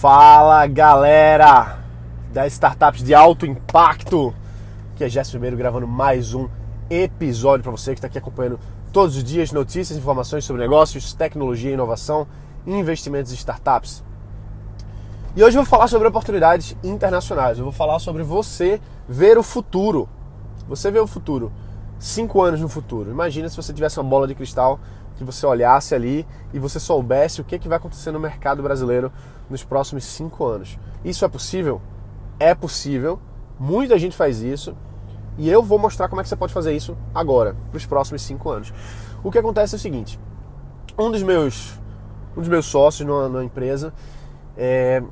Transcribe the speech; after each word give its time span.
Fala 0.00 0.66
galera 0.66 1.78
das 2.32 2.54
startups 2.54 3.02
de 3.02 3.14
alto 3.14 3.44
impacto, 3.44 4.32
que 4.96 5.04
é 5.04 5.10
Jéssica 5.10 5.36
Ribeiro 5.36 5.58
gravando 5.58 5.86
mais 5.86 6.32
um 6.32 6.48
episódio 6.88 7.62
para 7.62 7.70
você 7.70 7.92
que 7.92 7.98
está 7.98 8.06
aqui 8.06 8.16
acompanhando 8.16 8.58
todos 8.94 9.18
os 9.18 9.22
dias 9.22 9.52
notícias, 9.52 9.98
informações 9.98 10.46
sobre 10.46 10.62
negócios, 10.62 11.12
tecnologia, 11.12 11.74
inovação 11.74 12.26
e 12.66 12.72
investimentos 12.72 13.30
em 13.30 13.34
startups. 13.34 14.02
E 15.36 15.44
hoje 15.44 15.58
eu 15.58 15.64
vou 15.64 15.70
falar 15.70 15.86
sobre 15.86 16.08
oportunidades 16.08 16.74
internacionais. 16.82 17.58
Eu 17.58 17.64
vou 17.64 17.72
falar 17.72 17.98
sobre 17.98 18.22
você 18.22 18.80
ver 19.06 19.36
o 19.36 19.42
futuro. 19.42 20.08
Você 20.66 20.90
vê 20.90 20.98
o 20.98 21.06
futuro, 21.06 21.52
cinco 21.98 22.40
anos 22.40 22.58
no 22.58 22.70
futuro. 22.70 23.10
Imagina 23.10 23.50
se 23.50 23.56
você 23.56 23.70
tivesse 23.70 24.00
uma 24.00 24.08
bola 24.08 24.26
de 24.26 24.34
cristal 24.34 24.80
que 25.18 25.24
você 25.24 25.44
olhasse 25.44 25.94
ali 25.94 26.26
e 26.54 26.58
você 26.58 26.80
soubesse 26.80 27.42
o 27.42 27.44
que, 27.44 27.58
que 27.58 27.68
vai 27.68 27.76
acontecer 27.76 28.10
no 28.10 28.18
mercado 28.18 28.62
brasileiro 28.62 29.12
nos 29.50 29.64
próximos 29.64 30.04
cinco 30.04 30.44
anos. 30.46 30.78
Isso 31.04 31.24
é 31.24 31.28
possível? 31.28 31.82
É 32.38 32.54
possível. 32.54 33.18
Muita 33.58 33.98
gente 33.98 34.16
faz 34.16 34.40
isso. 34.40 34.74
E 35.36 35.48
eu 35.48 35.62
vou 35.62 35.78
mostrar 35.78 36.08
como 36.08 36.20
é 36.20 36.22
que 36.22 36.28
você 36.28 36.36
pode 36.36 36.52
fazer 36.52 36.74
isso 36.74 36.96
agora, 37.14 37.56
para 37.70 37.76
os 37.76 37.86
próximos 37.86 38.22
cinco 38.22 38.50
anos. 38.50 38.72
O 39.22 39.30
que 39.30 39.38
acontece 39.38 39.74
é 39.74 39.78
o 39.78 39.80
seguinte: 39.80 40.18
um 40.98 41.10
dos 41.10 41.22
meus, 41.22 41.78
um 42.36 42.40
dos 42.40 42.48
meus 42.48 42.66
sócios 42.66 43.06
numa, 43.06 43.28
numa 43.28 43.44
empresa, 43.44 43.92
é, 44.56 45.02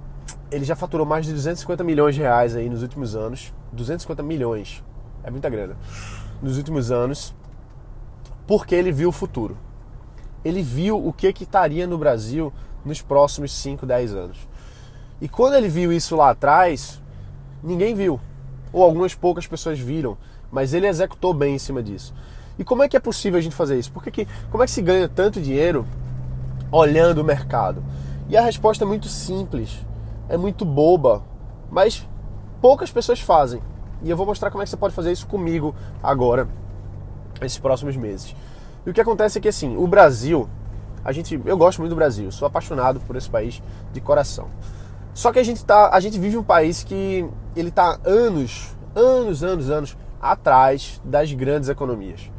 ele 0.51 0.65
já 0.65 0.77
faturou 0.77 1.07
mais 1.07 1.27
de 1.27 1.32
250 1.32 1.82
milhões 1.84 2.15
de 2.15 2.20
reais 2.20 2.55
aí 2.55 2.68
nos 2.68 2.82
últimos 2.82 3.15
anos. 3.15 3.52
250 3.73 4.23
milhões. 4.23 4.82
É 5.23 5.30
muita 5.30 5.51
grana. 5.51 5.77
Nos 6.41 6.57
últimos 6.57 6.91
anos, 6.91 7.34
porque 8.46 8.74
ele 8.74 8.93
viu 8.93 9.10
o 9.10 9.12
futuro 9.12 9.57
ele 10.45 10.62
viu 10.62 11.05
o 11.05 11.12
que 11.12 11.32
que 11.32 11.45
estaria 11.45 11.87
no 11.87 11.98
Brasil 11.98 12.52
nos 12.84 13.02
próximos 13.02 13.52
5, 13.52 13.84
10 13.84 14.14
anos. 14.14 14.38
E 15.20 15.28
quando 15.28 15.55
ele 15.55 15.68
viu 15.68 15.92
isso 15.92 16.16
lá 16.16 16.30
atrás, 16.30 17.01
ninguém 17.62 17.95
viu. 17.95 18.20
Ou 18.73 18.82
algumas 18.82 19.15
poucas 19.15 19.46
pessoas 19.46 19.79
viram, 19.79 20.16
mas 20.51 20.74
ele 20.74 20.87
executou 20.87 21.35
bem 21.35 21.54
em 21.54 21.59
cima 21.59 21.82
disso. 21.82 22.15
E 22.59 22.65
como 22.65 22.82
é 22.82 22.88
que 22.88 22.96
é 22.96 23.01
possível 23.01 23.38
a 23.38 23.43
gente 23.43 23.54
fazer 23.54 23.79
isso? 23.79 23.93
Porque 23.93 24.10
que, 24.10 24.29
como 24.51 24.62
é 24.62 24.66
que 24.66 24.73
se 24.73 24.82
ganha 24.82 25.09
tanto 25.09 25.40
dinheiro 25.40 25.87
olhando 26.70 27.18
o 27.18 27.24
mercado? 27.24 27.82
E 28.29 28.37
a 28.37 28.43
resposta 28.43 28.85
é 28.85 28.87
muito 28.87 29.09
simples, 29.09 29.79
é 30.29 30.37
muito 30.37 30.65
boba, 30.65 31.23
mas 31.70 32.07
poucas 32.60 32.90
pessoas 32.90 33.20
fazem. 33.20 33.63
E 34.02 34.10
eu 34.10 34.16
vou 34.16 34.26
mostrar 34.26 34.51
como 34.51 34.63
é 34.63 34.65
que 34.65 34.70
você 34.70 34.76
pode 34.76 34.95
fazer 34.95 35.13
isso 35.13 35.26
comigo 35.26 35.74
agora, 36.02 36.48
nesses 37.40 37.59
próximos 37.59 37.96
meses. 37.96 38.35
E 38.85 38.90
o 38.90 38.95
que 38.95 39.01
acontece 39.01 39.38
é 39.38 39.40
que 39.40 39.48
assim, 39.48 39.76
o 39.76 39.87
Brasil, 39.87 40.48
a 41.09 41.12
gente, 41.12 41.40
eu 41.46 41.56
gosto 41.56 41.78
muito 41.78 41.92
do 41.92 41.96
Brasil, 41.96 42.30
sou 42.30 42.45
apaixonado 42.45 43.01
por 43.01 43.16
esse 43.16 43.30
país 43.30 43.62
de 43.95 43.98
coração. 43.98 44.48
Só 45.14 45.32
que 45.32 45.38
a 45.38 45.42
gente 45.42 45.64
tá, 45.64 45.88
a 45.90 45.98
gente 46.01 46.18
vive 46.18 46.37
um 46.37 46.42
país 46.42 46.84
que 46.84 47.26
ele 47.56 47.70
está 47.70 47.98
anos, 48.04 48.76
anos, 48.95 49.42
anos, 49.42 49.70
anos 49.70 49.96
atrás 50.20 51.01
das 51.02 51.32
grandes 51.32 51.70
economias. 51.70 52.30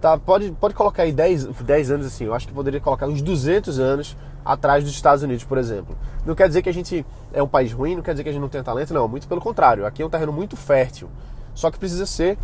Tá, 0.00 0.18
pode, 0.18 0.50
pode 0.50 0.74
colocar 0.74 1.04
aí 1.04 1.12
10, 1.12 1.44
10 1.44 1.90
anos 1.92 2.06
assim, 2.06 2.24
eu 2.24 2.34
acho 2.34 2.48
que 2.48 2.52
poderia 2.52 2.80
colocar 2.80 3.06
uns 3.06 3.22
200 3.22 3.78
anos 3.78 4.16
atrás 4.44 4.82
dos 4.82 4.92
Estados 4.92 5.22
Unidos, 5.22 5.44
por 5.44 5.56
exemplo. 5.56 5.96
Não 6.26 6.34
quer 6.34 6.48
dizer 6.48 6.60
que 6.60 6.68
a 6.68 6.74
gente 6.74 7.06
é 7.32 7.40
um 7.40 7.46
país 7.46 7.72
ruim, 7.72 7.94
não 7.94 8.02
quer 8.02 8.14
dizer 8.14 8.24
que 8.24 8.30
a 8.30 8.32
gente 8.32 8.42
não 8.42 8.48
tem 8.48 8.64
talento, 8.64 8.92
não, 8.92 9.06
muito 9.06 9.28
pelo 9.28 9.40
contrário. 9.40 9.86
Aqui 9.86 10.02
é 10.02 10.04
um 10.04 10.10
terreno 10.10 10.32
muito 10.32 10.56
fértil, 10.56 11.08
só 11.54 11.70
que 11.70 11.78
precisa 11.78 12.04
ser 12.04 12.36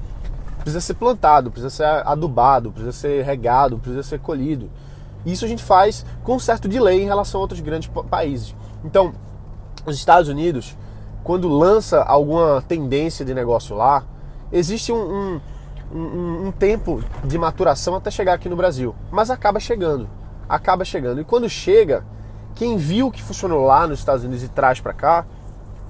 precisa 0.60 0.80
ser 0.80 0.94
plantado, 0.94 1.50
precisa 1.50 1.70
ser 1.70 2.06
adubado, 2.06 2.70
precisa 2.70 2.92
ser 2.92 3.24
regado, 3.24 3.76
precisa 3.78 4.04
ser 4.04 4.20
colhido. 4.20 4.70
Isso 5.32 5.44
a 5.44 5.48
gente 5.48 5.62
faz 5.62 6.06
com 6.24 6.36
um 6.36 6.38
certo 6.38 6.66
delay 6.66 7.02
em 7.02 7.06
relação 7.06 7.38
a 7.38 7.42
outros 7.42 7.60
grandes 7.60 7.90
países. 8.10 8.54
Então, 8.82 9.12
os 9.84 9.96
Estados 9.96 10.28
Unidos, 10.28 10.76
quando 11.22 11.48
lança 11.48 12.02
alguma 12.02 12.62
tendência 12.62 13.24
de 13.24 13.34
negócio 13.34 13.76
lá, 13.76 14.04
existe 14.50 14.90
um, 14.90 14.96
um, 14.96 15.40
um, 15.94 16.46
um 16.46 16.52
tempo 16.52 17.04
de 17.24 17.36
maturação 17.36 17.94
até 17.94 18.10
chegar 18.10 18.32
aqui 18.32 18.48
no 18.48 18.56
Brasil. 18.56 18.94
Mas 19.10 19.30
acaba 19.30 19.60
chegando. 19.60 20.08
Acaba 20.48 20.82
chegando. 20.82 21.20
E 21.20 21.24
quando 21.24 21.46
chega, 21.48 22.04
quem 22.54 22.78
viu 22.78 23.10
que 23.10 23.22
funcionou 23.22 23.66
lá 23.66 23.86
nos 23.86 23.98
Estados 23.98 24.24
Unidos 24.24 24.42
e 24.42 24.48
traz 24.48 24.80
para 24.80 24.94
cá, 24.94 25.26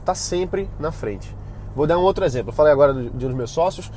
está 0.01 0.15
sempre 0.17 0.69
na 0.81 0.91
frente. 0.91 1.37
Vou 1.77 1.87
dar 1.87 1.97
um 1.97 2.03
outro 2.03 2.25
exemplo. 2.25 2.51
Eu 2.51 2.55
falei 2.55 2.73
agora 2.73 2.93
de 2.93 3.01
um 3.01 3.29
dos 3.29 3.35
meus 3.35 3.51
sócios, 3.53 3.89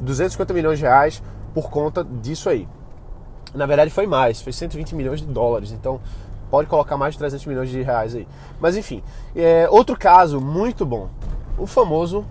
250 0.00 0.52
milhões 0.52 0.78
de 0.78 0.84
reais 0.84 1.22
por 1.54 1.70
conta 1.70 2.02
disso 2.02 2.48
aí. 2.48 2.66
Na 3.54 3.66
verdade 3.66 3.90
foi 3.90 4.06
mais, 4.06 4.40
foi 4.40 4.52
120 4.52 4.94
milhões 4.94 5.20
de 5.20 5.26
dólares, 5.26 5.72
então 5.72 6.00
pode 6.50 6.68
colocar 6.68 6.96
mais 6.96 7.14
de 7.14 7.18
300 7.18 7.46
milhões 7.46 7.68
de 7.70 7.82
reais 7.82 8.14
aí. 8.14 8.26
Mas 8.60 8.76
enfim, 8.76 9.02
é, 9.34 9.68
outro 9.70 9.96
caso 9.98 10.40
muito 10.40 10.84
bom, 10.84 11.08
o 11.56 11.66
famoso 11.66 12.24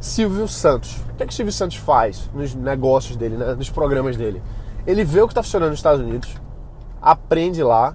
Silvio 0.00 0.48
Santos. 0.48 0.96
O 1.10 1.14
que, 1.16 1.22
é 1.22 1.26
que 1.26 1.32
o 1.32 1.36
Silvio 1.36 1.52
Santos 1.52 1.76
faz 1.76 2.30
nos 2.32 2.54
negócios 2.54 3.16
dele, 3.16 3.36
né, 3.36 3.54
nos 3.54 3.70
programas 3.70 4.16
dele? 4.16 4.42
Ele 4.86 5.04
vê 5.04 5.20
o 5.20 5.26
que 5.26 5.32
está 5.32 5.42
funcionando 5.42 5.70
nos 5.70 5.78
Estados 5.78 6.00
Unidos, 6.00 6.34
aprende 7.02 7.62
lá, 7.62 7.94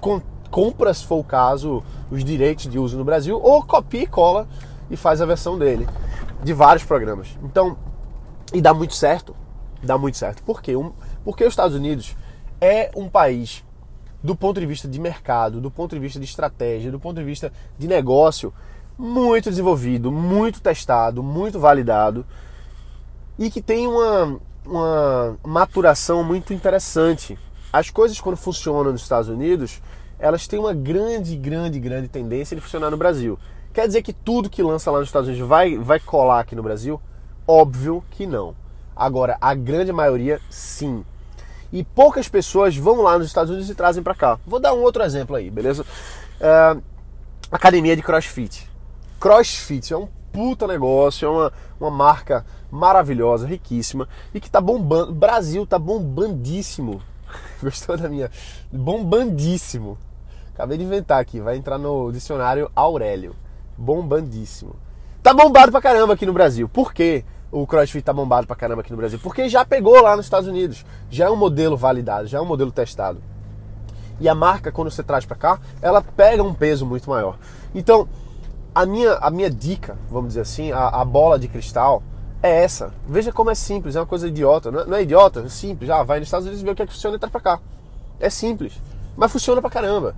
com, 0.00 0.20
compra, 0.50 0.94
se 0.94 1.04
for 1.04 1.16
o 1.16 1.24
caso, 1.24 1.82
os 2.10 2.24
direitos 2.24 2.68
de 2.68 2.78
uso 2.78 2.96
no 2.96 3.04
Brasil, 3.04 3.40
ou 3.42 3.64
copia 3.64 4.02
e 4.02 4.06
cola 4.06 4.46
e 4.90 4.96
faz 4.96 5.20
a 5.20 5.26
versão 5.26 5.58
dele 5.58 5.88
de 6.42 6.52
vários 6.52 6.84
programas. 6.84 7.28
Então, 7.42 7.76
e 8.52 8.60
dá 8.60 8.72
muito 8.72 8.94
certo. 8.94 9.34
Dá 9.82 9.96
muito 9.96 10.16
certo. 10.18 10.42
Por 10.42 10.60
quê? 10.60 10.76
Um, 10.76 10.92
porque 11.30 11.44
os 11.44 11.52
Estados 11.52 11.76
Unidos 11.76 12.16
é 12.60 12.90
um 12.96 13.08
país, 13.08 13.64
do 14.20 14.34
ponto 14.34 14.58
de 14.58 14.66
vista 14.66 14.88
de 14.88 14.98
mercado, 14.98 15.60
do 15.60 15.70
ponto 15.70 15.94
de 15.94 16.00
vista 16.00 16.18
de 16.18 16.24
estratégia, 16.24 16.90
do 16.90 16.98
ponto 16.98 17.18
de 17.18 17.24
vista 17.24 17.52
de 17.78 17.86
negócio, 17.86 18.52
muito 18.98 19.48
desenvolvido, 19.48 20.10
muito 20.10 20.60
testado, 20.60 21.22
muito 21.22 21.60
validado 21.60 22.26
e 23.38 23.48
que 23.48 23.62
tem 23.62 23.86
uma, 23.86 24.40
uma 24.66 25.38
maturação 25.46 26.24
muito 26.24 26.52
interessante. 26.52 27.38
As 27.72 27.90
coisas, 27.90 28.20
quando 28.20 28.36
funcionam 28.36 28.90
nos 28.90 29.02
Estados 29.02 29.28
Unidos, 29.28 29.80
elas 30.18 30.48
têm 30.48 30.58
uma 30.58 30.74
grande, 30.74 31.36
grande, 31.36 31.78
grande 31.78 32.08
tendência 32.08 32.56
de 32.56 32.60
funcionar 32.60 32.90
no 32.90 32.96
Brasil. 32.96 33.38
Quer 33.72 33.86
dizer 33.86 34.02
que 34.02 34.12
tudo 34.12 34.50
que 34.50 34.64
lança 34.64 34.90
lá 34.90 34.98
nos 34.98 35.08
Estados 35.08 35.28
Unidos 35.28 35.46
vai, 35.46 35.78
vai 35.78 36.00
colar 36.00 36.40
aqui 36.40 36.56
no 36.56 36.62
Brasil? 36.64 37.00
Óbvio 37.46 38.02
que 38.10 38.26
não. 38.26 38.52
Agora, 38.96 39.38
a 39.40 39.54
grande 39.54 39.92
maioria, 39.92 40.40
sim. 40.50 41.04
E 41.72 41.84
poucas 41.84 42.28
pessoas 42.28 42.76
vão 42.76 43.02
lá 43.02 43.18
nos 43.18 43.28
Estados 43.28 43.50
Unidos 43.50 43.70
e 43.70 43.74
trazem 43.74 44.02
para 44.02 44.14
cá. 44.14 44.38
Vou 44.46 44.58
dar 44.58 44.74
um 44.74 44.82
outro 44.82 45.02
exemplo 45.02 45.36
aí, 45.36 45.50
beleza? 45.50 45.84
Uh, 46.40 46.82
academia 47.50 47.94
de 47.94 48.02
CrossFit. 48.02 48.68
CrossFit 49.20 49.92
é 49.92 49.96
um 49.96 50.08
puta 50.32 50.66
negócio, 50.66 51.26
é 51.26 51.28
uma, 51.28 51.52
uma 51.78 51.90
marca 51.90 52.44
maravilhosa, 52.70 53.46
riquíssima 53.46 54.08
e 54.34 54.40
que 54.40 54.50
tá 54.50 54.60
bombando. 54.60 55.12
Brasil 55.12 55.66
tá 55.66 55.78
bombandíssimo. 55.78 57.02
Gostou 57.62 57.96
da 57.96 58.08
minha? 58.08 58.30
Bombandíssimo. 58.72 59.98
Acabei 60.54 60.78
de 60.78 60.84
inventar 60.84 61.20
aqui, 61.20 61.40
vai 61.40 61.56
entrar 61.56 61.78
no 61.78 62.10
dicionário 62.12 62.70
Aurélio. 62.74 63.34
Bombandíssimo. 63.76 64.76
Tá 65.22 65.32
bombado 65.34 65.72
pra 65.72 65.80
caramba 65.80 66.14
aqui 66.14 66.26
no 66.26 66.32
Brasil. 66.32 66.68
Por 66.68 66.92
quê? 66.92 67.24
O 67.52 67.66
CrossFit 67.66 68.04
tá 68.04 68.12
bombado 68.12 68.46
pra 68.46 68.56
caramba 68.56 68.82
aqui 68.82 68.90
no 68.90 68.96
Brasil? 68.96 69.18
Porque 69.22 69.48
já 69.48 69.64
pegou 69.64 70.00
lá 70.00 70.16
nos 70.16 70.26
Estados 70.26 70.48
Unidos. 70.48 70.84
Já 71.10 71.26
é 71.26 71.30
um 71.30 71.36
modelo 71.36 71.76
validado, 71.76 72.26
já 72.26 72.38
é 72.38 72.40
um 72.40 72.46
modelo 72.46 72.70
testado. 72.70 73.20
E 74.20 74.28
a 74.28 74.34
marca, 74.34 74.70
quando 74.70 74.90
você 74.90 75.02
traz 75.02 75.24
para 75.24 75.36
cá, 75.36 75.60
ela 75.80 76.02
pega 76.02 76.42
um 76.42 76.52
peso 76.52 76.84
muito 76.84 77.08
maior. 77.08 77.38
Então, 77.74 78.08
a 78.74 78.84
minha, 78.84 79.14
a 79.14 79.30
minha 79.30 79.50
dica, 79.50 79.96
vamos 80.10 80.28
dizer 80.28 80.42
assim, 80.42 80.70
a, 80.72 80.88
a 80.88 81.04
bola 81.04 81.38
de 81.38 81.48
cristal 81.48 82.02
é 82.42 82.62
essa. 82.62 82.92
Veja 83.08 83.32
como 83.32 83.50
é 83.50 83.54
simples, 83.54 83.96
é 83.96 84.00
uma 84.00 84.06
coisa 84.06 84.28
idiota. 84.28 84.70
Não 84.70 84.80
é, 84.80 84.86
não 84.86 84.96
é 84.96 85.02
idiota, 85.02 85.40
é 85.40 85.48
simples. 85.48 85.88
Já 85.88 86.02
vai 86.02 86.18
nos 86.18 86.28
Estados 86.28 86.46
Unidos 86.46 86.62
e 86.62 86.64
vê 86.64 86.70
o 86.70 86.76
que 86.76 86.82
é 86.82 86.86
que 86.86 86.92
funciona 86.92 87.16
e 87.16 87.18
traz 87.18 87.32
pra 87.32 87.40
cá. 87.40 87.60
É 88.18 88.28
simples. 88.28 88.74
Mas 89.16 89.32
funciona 89.32 89.60
pra 89.60 89.70
caramba. 89.70 90.14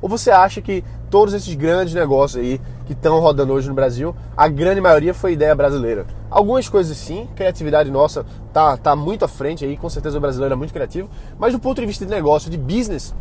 Ou 0.00 0.08
você 0.08 0.30
acha 0.30 0.60
que 0.60 0.84
todos 1.10 1.34
esses 1.34 1.54
grandes 1.54 1.94
negócios 1.94 2.42
aí 2.42 2.60
que 2.86 2.92
estão 2.92 3.20
rodando 3.20 3.52
hoje 3.52 3.68
no 3.68 3.74
Brasil, 3.74 4.14
a 4.36 4.48
grande 4.48 4.80
maioria 4.80 5.12
foi 5.12 5.32
ideia 5.32 5.54
brasileira? 5.54 6.06
Algumas 6.30 6.68
coisas 6.68 6.96
sim, 6.96 7.28
criatividade 7.34 7.90
nossa 7.90 8.24
tá, 8.52 8.76
tá 8.76 8.94
muito 8.94 9.24
à 9.24 9.28
frente 9.28 9.64
aí, 9.64 9.76
com 9.76 9.88
certeza 9.88 10.18
o 10.18 10.20
brasileiro 10.20 10.54
é 10.54 10.56
muito 10.56 10.72
criativo, 10.72 11.08
mas 11.38 11.52
do 11.52 11.58
ponto 11.58 11.80
de 11.80 11.86
vista 11.86 12.04
de 12.04 12.10
negócio, 12.10 12.50
de 12.50 12.58
business, 12.58 13.14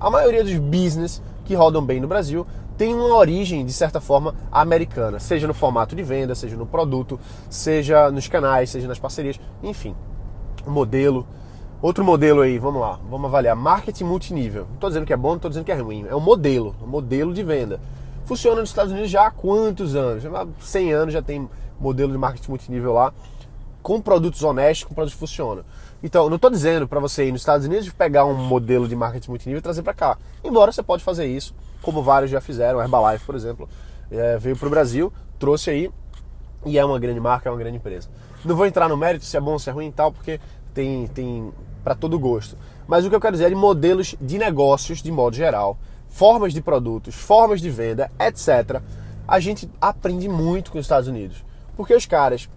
a 0.00 0.10
maioria 0.10 0.42
dos 0.42 0.56
business 0.58 1.22
que 1.44 1.54
rodam 1.54 1.84
bem 1.84 2.00
no 2.00 2.08
Brasil 2.08 2.46
tem 2.76 2.94
uma 2.94 3.14
origem, 3.14 3.64
de 3.64 3.72
certa 3.72 4.00
forma, 4.00 4.34
americana, 4.50 5.20
seja 5.20 5.46
no 5.46 5.54
formato 5.54 5.94
de 5.94 6.02
venda, 6.02 6.34
seja 6.34 6.56
no 6.56 6.66
produto, 6.66 7.20
seja 7.48 8.10
nos 8.10 8.26
canais, 8.26 8.70
seja 8.70 8.88
nas 8.88 8.98
parcerias, 8.98 9.38
enfim, 9.62 9.94
modelo, 10.66 11.26
Outro 11.82 12.04
modelo 12.04 12.42
aí, 12.42 12.60
vamos 12.60 12.80
lá, 12.80 13.00
vamos 13.10 13.26
avaliar. 13.26 13.56
Marketing 13.56 14.04
multinível. 14.04 14.66
Não 14.68 14.74
estou 14.74 14.88
dizendo 14.88 15.04
que 15.04 15.12
é 15.12 15.16
bom, 15.16 15.30
não 15.30 15.36
estou 15.36 15.48
dizendo 15.48 15.64
que 15.64 15.72
é 15.72 15.74
ruim. 15.74 16.06
É 16.08 16.14
um 16.14 16.20
modelo, 16.20 16.76
um 16.80 16.86
modelo 16.86 17.34
de 17.34 17.42
venda. 17.42 17.80
Funciona 18.24 18.60
nos 18.60 18.70
Estados 18.70 18.92
Unidos 18.92 19.10
já 19.10 19.26
há 19.26 19.32
quantos 19.32 19.96
anos? 19.96 20.22
Já 20.22 20.30
há 20.30 20.46
100 20.60 20.92
anos 20.92 21.12
já 21.12 21.20
tem 21.20 21.50
modelo 21.80 22.12
de 22.12 22.18
marketing 22.18 22.50
multinível 22.50 22.92
lá, 22.92 23.12
com 23.82 24.00
produtos 24.00 24.44
honestos, 24.44 24.84
com 24.84 24.94
produtos 24.94 25.14
que 25.14 25.18
funcionam. 25.18 25.64
Então, 26.04 26.28
não 26.28 26.36
estou 26.36 26.52
dizendo 26.52 26.86
para 26.86 27.00
você 27.00 27.26
ir 27.26 27.32
nos 27.32 27.40
Estados 27.40 27.66
Unidos 27.66 27.88
pegar 27.90 28.26
um 28.26 28.34
modelo 28.34 28.86
de 28.86 28.94
marketing 28.94 29.30
multinível 29.30 29.58
e 29.58 29.62
trazer 29.62 29.82
para 29.82 29.92
cá. 29.92 30.16
Embora 30.44 30.70
você 30.70 30.84
pode 30.84 31.02
fazer 31.02 31.26
isso 31.26 31.52
como 31.82 32.00
vários 32.00 32.30
já 32.30 32.40
fizeram. 32.40 32.80
Herbalife, 32.80 33.26
por 33.26 33.34
exemplo, 33.34 33.68
é, 34.08 34.38
veio 34.38 34.56
para 34.56 34.68
o 34.68 34.70
Brasil, 34.70 35.12
trouxe 35.36 35.70
aí 35.70 35.90
e 36.64 36.78
é 36.78 36.84
uma 36.84 37.00
grande 37.00 37.18
marca, 37.18 37.48
é 37.48 37.52
uma 37.52 37.58
grande 37.58 37.78
empresa. 37.78 38.08
Não 38.44 38.54
vou 38.56 38.66
entrar 38.66 38.88
no 38.88 38.96
mérito 38.96 39.24
se 39.24 39.36
é 39.36 39.40
bom, 39.40 39.58
se 39.58 39.68
é 39.68 39.72
ruim 39.72 39.88
e 39.88 39.92
tal, 39.92 40.12
porque 40.12 40.40
tem, 40.74 41.06
tem 41.08 41.52
para 41.82 41.94
todo 41.94 42.18
gosto. 42.18 42.56
Mas 42.86 43.04
o 43.04 43.10
que 43.10 43.16
eu 43.16 43.20
quero 43.20 43.32
dizer 43.32 43.46
é 43.46 43.48
de 43.48 43.54
modelos 43.54 44.14
de 44.20 44.38
negócios 44.38 45.02
de 45.02 45.10
modo 45.10 45.34
geral, 45.36 45.78
formas 46.08 46.52
de 46.52 46.60
produtos, 46.60 47.14
formas 47.14 47.60
de 47.60 47.70
venda, 47.70 48.10
etc. 48.18 48.80
A 49.26 49.40
gente 49.40 49.70
aprende 49.80 50.28
muito 50.28 50.70
com 50.70 50.78
os 50.78 50.84
Estados 50.84 51.08
Unidos, 51.08 51.44
porque 51.76 51.94
os 51.94 52.06
caras 52.06 52.48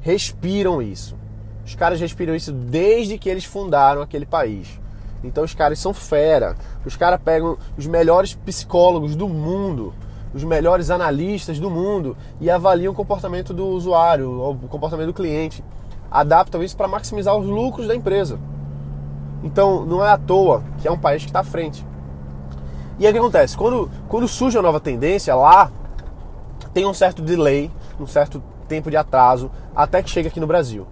respiram 0.00 0.82
isso. 0.82 1.16
Os 1.64 1.74
caras 1.74 2.00
respiram 2.00 2.34
isso 2.34 2.52
desde 2.52 3.18
que 3.18 3.28
eles 3.28 3.44
fundaram 3.44 4.00
aquele 4.00 4.26
país. 4.26 4.80
Então 5.22 5.44
os 5.44 5.54
caras 5.54 5.78
são 5.78 5.92
fera. 5.92 6.56
Os 6.84 6.96
caras 6.96 7.20
pegam 7.22 7.58
os 7.76 7.86
melhores 7.86 8.34
psicólogos 8.34 9.16
do 9.16 9.28
mundo, 9.28 9.94
os 10.32 10.44
melhores 10.44 10.90
analistas 10.90 11.58
do 11.58 11.70
mundo 11.70 12.16
e 12.40 12.50
avaliam 12.50 12.92
o 12.92 12.96
comportamento 12.96 13.52
do 13.52 13.66
usuário, 13.66 14.30
o 14.30 14.68
comportamento 14.68 15.08
do 15.08 15.14
cliente. 15.14 15.62
Adaptam 16.10 16.62
isso 16.62 16.76
para 16.76 16.88
maximizar 16.88 17.36
os 17.36 17.46
lucros 17.46 17.86
da 17.86 17.94
empresa. 17.94 18.38
Então 19.42 19.84
não 19.84 20.04
é 20.04 20.10
à 20.10 20.18
toa 20.18 20.62
que 20.78 20.88
é 20.88 20.90
um 20.90 20.98
país 20.98 21.22
que 21.22 21.28
está 21.28 21.40
à 21.40 21.44
frente. 21.44 21.86
E 22.98 23.06
aí 23.06 23.10
o 23.10 23.14
que 23.14 23.18
acontece? 23.18 23.56
Quando, 23.56 23.90
quando 24.08 24.26
surge 24.26 24.56
uma 24.56 24.62
nova 24.62 24.80
tendência 24.80 25.34
lá, 25.34 25.70
tem 26.74 26.84
um 26.84 26.94
certo 26.94 27.22
delay, 27.22 27.70
um 28.00 28.06
certo 28.06 28.42
tempo 28.66 28.90
de 28.90 28.96
atraso 28.96 29.50
até 29.74 30.02
que 30.02 30.10
chega 30.10 30.28
aqui 30.28 30.40
no 30.40 30.46
Brasil. 30.46 30.86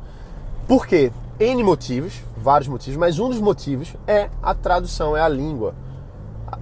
Por 0.69 0.87
quê? 0.87 1.13
N 1.39 1.63
motivos, 1.63 2.23
vários 2.37 2.69
motivos, 2.69 2.97
mas 2.97 3.19
um 3.19 3.29
dos 3.29 3.41
motivos 3.41 3.95
é 4.07 4.31
a 4.43 4.55
tradução, 4.55 5.17
é 5.17 5.21
a 5.21 5.29
língua. 5.29 5.75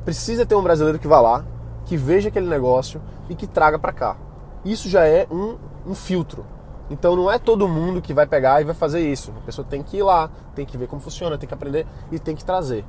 Precisa 0.05 0.45
ter 0.45 0.55
um 0.55 0.63
brasileiro 0.63 0.99
que 0.99 1.07
vá 1.07 1.21
lá, 1.21 1.45
que 1.85 1.97
veja 1.97 2.29
aquele 2.29 2.49
negócio 2.49 3.01
e 3.29 3.35
que 3.35 3.47
traga 3.47 3.79
para 3.79 3.93
cá. 3.93 4.17
Isso 4.65 4.89
já 4.89 5.07
é 5.07 5.27
um, 5.31 5.57
um 5.87 5.95
filtro. 5.95 6.45
Então 6.91 7.17
não 7.17 7.31
é 7.31 7.39
todo 7.39 7.67
mundo 7.67 8.03
que 8.03 8.13
vai 8.13 8.27
pegar 8.27 8.61
e 8.61 8.65
vai 8.65 8.75
fazer 8.75 9.01
isso. 9.01 9.33
A 9.37 9.41
pessoa 9.41 9.67
tem 9.67 9.83
que 9.83 9.99
ir 9.99 10.03
lá, 10.03 10.31
tem 10.55 10.67
que 10.67 10.77
ver 10.77 10.87
como 10.87 11.01
funciona, 11.01 11.39
tem 11.39 11.49
que 11.49 11.55
aprender 11.55 11.87
e 12.13 12.19
tem 12.19 12.37
que 12.37 12.45
trazer. 12.45 12.85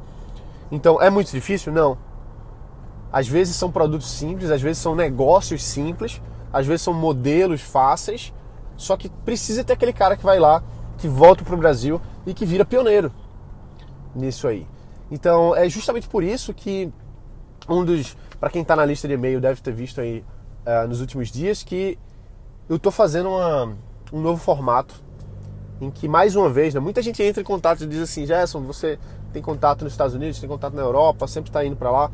Então 0.71 1.01
é 1.01 1.09
muito 1.09 1.31
difícil? 1.31 1.71
Não. 1.71 1.97
Às 3.11 3.27
vezes 3.27 3.55
são 3.55 3.71
produtos 3.71 4.09
simples, 4.11 4.51
às 4.51 4.61
vezes 4.61 4.81
são 4.81 4.95
negócios 4.95 5.63
simples, 5.63 6.21
às 6.51 6.67
vezes 6.67 6.81
são 6.81 6.93
modelos 6.93 7.61
fáceis, 7.61 8.33
só 8.75 8.97
que 8.97 9.07
precisa 9.07 9.63
ter 9.63 9.73
aquele 9.73 9.93
cara 9.93 10.17
que 10.17 10.25
vai 10.25 10.39
lá, 10.39 10.61
que 10.97 11.07
volta 11.07 11.43
para 11.43 11.55
o 11.55 11.57
Brasil 11.57 12.01
e 12.25 12.33
que 12.33 12.45
vira 12.45 12.65
pioneiro 12.65 13.11
nisso 14.13 14.47
aí. 14.47 14.67
Então 15.09 15.55
é 15.55 15.69
justamente 15.69 16.09
por 16.09 16.23
isso 16.23 16.53
que 16.53 16.91
um 17.69 17.85
dos, 17.85 18.17
para 18.39 18.49
quem 18.49 18.61
está 18.61 18.75
na 18.75 18.85
lista 18.85 19.07
de 19.07 19.13
e-mail 19.13 19.39
deve 19.39 19.61
ter 19.61 19.73
visto 19.73 20.01
aí 20.01 20.23
uh, 20.65 20.87
nos 20.87 21.01
últimos 21.01 21.29
dias 21.29 21.63
que 21.63 21.97
eu 22.69 22.77
estou 22.77 22.91
fazendo 22.91 23.29
uma, 23.29 23.75
um 24.11 24.21
novo 24.21 24.41
formato 24.41 24.95
em 25.79 25.91
que 25.91 26.07
mais 26.07 26.35
uma 26.35 26.49
vez, 26.49 26.73
né, 26.73 26.79
muita 26.79 27.01
gente 27.01 27.21
entra 27.21 27.41
em 27.41 27.45
contato 27.45 27.83
e 27.83 27.87
diz 27.87 27.99
assim, 27.99 28.25
Gerson, 28.25 28.61
você 28.61 28.97
tem 29.33 29.41
contato 29.41 29.83
nos 29.83 29.93
Estados 29.93 30.15
Unidos, 30.15 30.39
tem 30.39 30.47
contato 30.47 30.73
na 30.73 30.81
Europa, 30.81 31.27
sempre 31.27 31.49
está 31.49 31.65
indo 31.65 31.75
para 31.75 31.91
lá, 31.91 32.11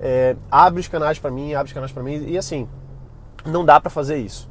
é, 0.00 0.36
abre 0.50 0.80
os 0.80 0.88
canais 0.88 1.18
para 1.18 1.30
mim, 1.30 1.54
abre 1.54 1.68
os 1.68 1.72
canais 1.72 1.90
para 1.90 2.02
mim 2.02 2.24
e 2.28 2.36
assim 2.36 2.68
não 3.44 3.64
dá 3.64 3.80
para 3.80 3.90
fazer 3.90 4.18
isso. 4.18 4.48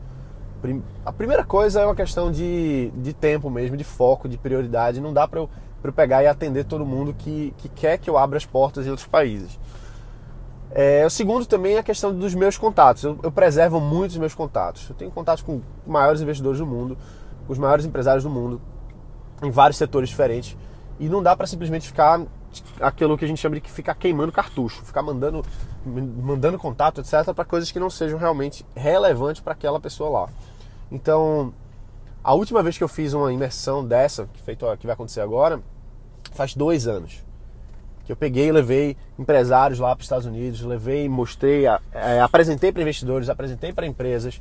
A 1.06 1.14
primeira 1.14 1.44
coisa 1.44 1.82
é 1.82 1.86
uma 1.86 1.96
questão 1.96 2.32
de, 2.32 2.92
de 2.96 3.14
tempo 3.14 3.50
mesmo, 3.50 3.78
de 3.78 3.84
foco, 3.84 4.28
de 4.28 4.38
prioridade. 4.38 5.00
Não 5.00 5.14
dá 5.14 5.28
para 5.28 5.40
eu, 5.40 5.50
eu 5.84 5.94
pegar 5.94 6.24
e 6.24 6.28
atender 6.28 6.66
todo 6.66 6.86
mundo 6.86 7.14
que, 7.14 7.54
que 7.58 7.70
quer 7.70 7.98
que 7.98 8.10
eu 8.10 8.18
abra 8.18 8.38
as 8.38 8.46
portas 8.46 8.86
em 8.86 8.90
outros 8.90 9.08
países. 9.08 9.58
É, 10.80 11.04
o 11.04 11.10
segundo 11.10 11.44
também 11.48 11.74
é 11.74 11.80
a 11.80 11.84
questão 11.84 12.14
dos 12.14 12.36
meus 12.36 12.56
contatos. 12.56 13.04
Eu, 13.04 13.18
eu 13.24 13.32
preservo 13.32 13.82
muito 13.82 14.12
os 14.12 14.18
meus 14.18 14.36
contatos. 14.36 14.88
Eu 14.88 14.96
tenho 14.96 15.10
contatos 15.10 15.42
com 15.42 15.56
os 15.56 15.62
maiores 15.88 16.22
investidores 16.22 16.60
do 16.60 16.68
mundo, 16.68 16.96
com 17.48 17.52
os 17.52 17.58
maiores 17.58 17.84
empresários 17.84 18.24
do 18.24 18.30
mundo, 18.30 18.62
em 19.42 19.50
vários 19.50 19.76
setores 19.76 20.08
diferentes. 20.08 20.56
E 21.00 21.10
não 21.10 21.24
dá 21.24 21.36
para 21.36 21.48
simplesmente 21.48 21.88
ficar 21.88 22.22
aquilo 22.80 23.18
que 23.18 23.26
a 23.26 23.28
gente 23.28 23.42
chama 23.42 23.60
de 23.60 23.68
ficar 23.68 23.96
queimando 23.96 24.32
cartucho, 24.32 24.86
ficar 24.86 25.02
mandando, 25.02 25.44
mandando 25.84 26.60
contato, 26.60 27.02
etc., 27.02 27.34
para 27.34 27.44
coisas 27.44 27.72
que 27.72 27.80
não 27.80 27.90
sejam 27.90 28.20
realmente 28.20 28.64
relevantes 28.76 29.42
para 29.42 29.54
aquela 29.54 29.80
pessoa 29.80 30.12
lá. 30.12 30.30
Então, 30.92 31.56
a 32.24 32.36
última 32.36 32.62
vez 32.62 32.78
que 32.78 32.84
eu 32.84 32.88
fiz 32.88 33.14
uma 33.14 33.34
imersão 33.34 33.84
dessa, 33.84 34.30
que, 34.32 34.40
feito, 34.44 34.64
que 34.78 34.86
vai 34.86 34.94
acontecer 34.94 35.22
agora, 35.22 35.60
faz 36.34 36.54
dois 36.54 36.88
anos. 36.88 37.26
Que 38.08 38.14
eu 38.14 38.16
peguei 38.16 38.48
e 38.48 38.52
levei 38.54 38.96
empresários 39.20 39.80
lá 39.80 39.94
para 39.94 40.00
os 40.00 40.06
Estados 40.06 40.26
Unidos, 40.26 40.62
levei, 40.62 41.10
mostrei, 41.10 41.66
é, 41.92 42.22
apresentei 42.22 42.72
para 42.72 42.82
investidores, 42.82 43.28
apresentei 43.28 43.74
para 43.74 43.86
empresas, 43.86 44.40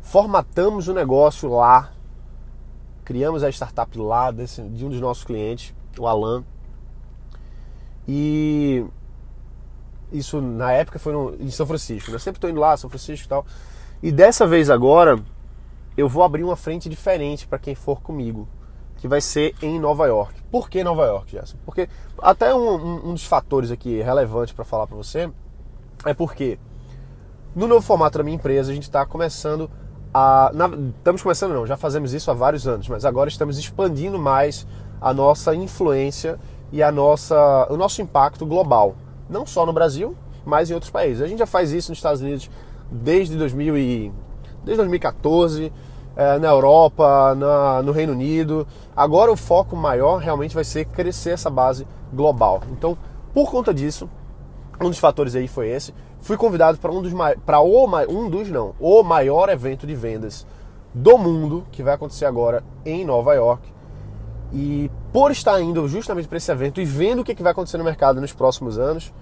formatamos 0.00 0.86
o 0.86 0.94
negócio 0.94 1.50
lá, 1.50 1.92
criamos 3.04 3.42
a 3.42 3.48
startup 3.50 3.98
lá 3.98 4.30
desse, 4.30 4.62
de 4.62 4.86
um 4.86 4.88
dos 4.88 5.00
nossos 5.00 5.24
clientes, 5.24 5.74
o 5.98 6.06
Alan. 6.06 6.44
E 8.06 8.86
isso 10.12 10.40
na 10.40 10.70
época 10.70 11.00
foi 11.00 11.12
no, 11.12 11.34
em 11.40 11.50
São 11.50 11.66
Francisco. 11.66 12.12
Né? 12.12 12.14
Eu 12.14 12.20
sempre 12.20 12.38
estou 12.38 12.48
indo 12.48 12.60
lá, 12.60 12.76
São 12.76 12.88
Francisco 12.88 13.26
e 13.26 13.28
tal. 13.28 13.44
E 14.00 14.12
dessa 14.12 14.46
vez 14.46 14.70
agora 14.70 15.18
eu 15.96 16.08
vou 16.08 16.22
abrir 16.22 16.44
uma 16.44 16.54
frente 16.54 16.88
diferente 16.88 17.48
para 17.48 17.58
quem 17.58 17.74
for 17.74 18.00
comigo, 18.00 18.46
que 18.98 19.08
vai 19.08 19.20
ser 19.20 19.54
em 19.62 19.80
Nova 19.80 20.06
York. 20.06 20.34
Por 20.50 20.68
que 20.68 20.84
Nova 20.84 21.06
York, 21.06 21.30
Gerson? 21.32 21.56
Porque 21.64 21.88
até 22.20 22.54
um, 22.54 22.76
um, 22.76 23.10
um 23.10 23.12
dos 23.14 23.24
fatores 23.24 23.70
aqui 23.70 24.02
relevantes 24.02 24.52
para 24.52 24.64
falar 24.64 24.86
para 24.86 24.96
você 24.96 25.30
é 26.04 26.12
porque 26.12 26.58
no 27.54 27.66
novo 27.66 27.80
formato 27.80 28.18
da 28.18 28.24
minha 28.24 28.36
empresa 28.36 28.70
a 28.70 28.74
gente 28.74 28.84
está 28.84 29.06
começando 29.06 29.70
a, 30.12 30.50
na, 30.54 30.68
estamos 30.96 31.22
começando 31.22 31.52
não, 31.52 31.66
já 31.66 31.76
fazemos 31.76 32.12
isso 32.12 32.30
há 32.30 32.34
vários 32.34 32.66
anos, 32.66 32.88
mas 32.88 33.04
agora 33.04 33.28
estamos 33.28 33.58
expandindo 33.58 34.18
mais 34.18 34.66
a 35.00 35.12
nossa 35.14 35.54
influência 35.54 36.38
e 36.72 36.82
a 36.82 36.90
nossa, 36.90 37.66
o 37.70 37.76
nosso 37.76 38.02
impacto 38.02 38.44
global, 38.44 38.96
não 39.28 39.46
só 39.46 39.64
no 39.64 39.72
Brasil, 39.72 40.16
mas 40.44 40.70
em 40.70 40.74
outros 40.74 40.90
países. 40.90 41.22
A 41.22 41.26
gente 41.26 41.38
já 41.38 41.46
faz 41.46 41.72
isso 41.72 41.90
nos 41.90 41.98
Estados 41.98 42.20
Unidos 42.20 42.50
desde 42.90 43.36
2000 43.36 43.78
e, 43.78 44.12
desde 44.64 44.76
2014 44.76 45.72
é, 46.18 46.36
na 46.36 46.48
Europa, 46.48 47.32
na, 47.36 47.80
no 47.80 47.92
Reino 47.92 48.12
Unido. 48.12 48.66
Agora 48.96 49.30
o 49.30 49.36
foco 49.36 49.76
maior 49.76 50.16
realmente 50.16 50.52
vai 50.52 50.64
ser 50.64 50.84
crescer 50.86 51.30
essa 51.30 51.48
base 51.48 51.86
global. 52.12 52.60
Então, 52.72 52.98
por 53.32 53.48
conta 53.48 53.72
disso, 53.72 54.10
um 54.80 54.88
dos 54.90 54.98
fatores 54.98 55.36
aí 55.36 55.46
foi 55.46 55.68
esse. 55.68 55.94
Fui 56.18 56.36
convidado 56.36 56.76
para 56.78 56.90
um 56.90 57.00
dos 57.00 57.12
para 57.46 57.60
o 57.60 57.86
um 58.08 58.28
dos 58.28 58.50
não, 58.50 58.74
o 58.80 59.04
maior 59.04 59.48
evento 59.48 59.86
de 59.86 59.94
vendas 59.94 60.44
do 60.92 61.16
mundo 61.16 61.64
que 61.70 61.84
vai 61.84 61.94
acontecer 61.94 62.24
agora 62.24 62.64
em 62.84 63.04
Nova 63.04 63.34
York. 63.34 63.72
E 64.52 64.90
por 65.12 65.30
estar 65.30 65.60
indo 65.60 65.86
justamente 65.86 66.26
para 66.26 66.38
esse 66.38 66.50
evento 66.50 66.80
e 66.80 66.84
vendo 66.84 67.20
o 67.20 67.24
que 67.24 67.40
vai 67.40 67.52
acontecer 67.52 67.78
no 67.78 67.84
mercado 67.84 68.20
nos 68.20 68.32
próximos 68.32 68.76
anos, 68.76 69.12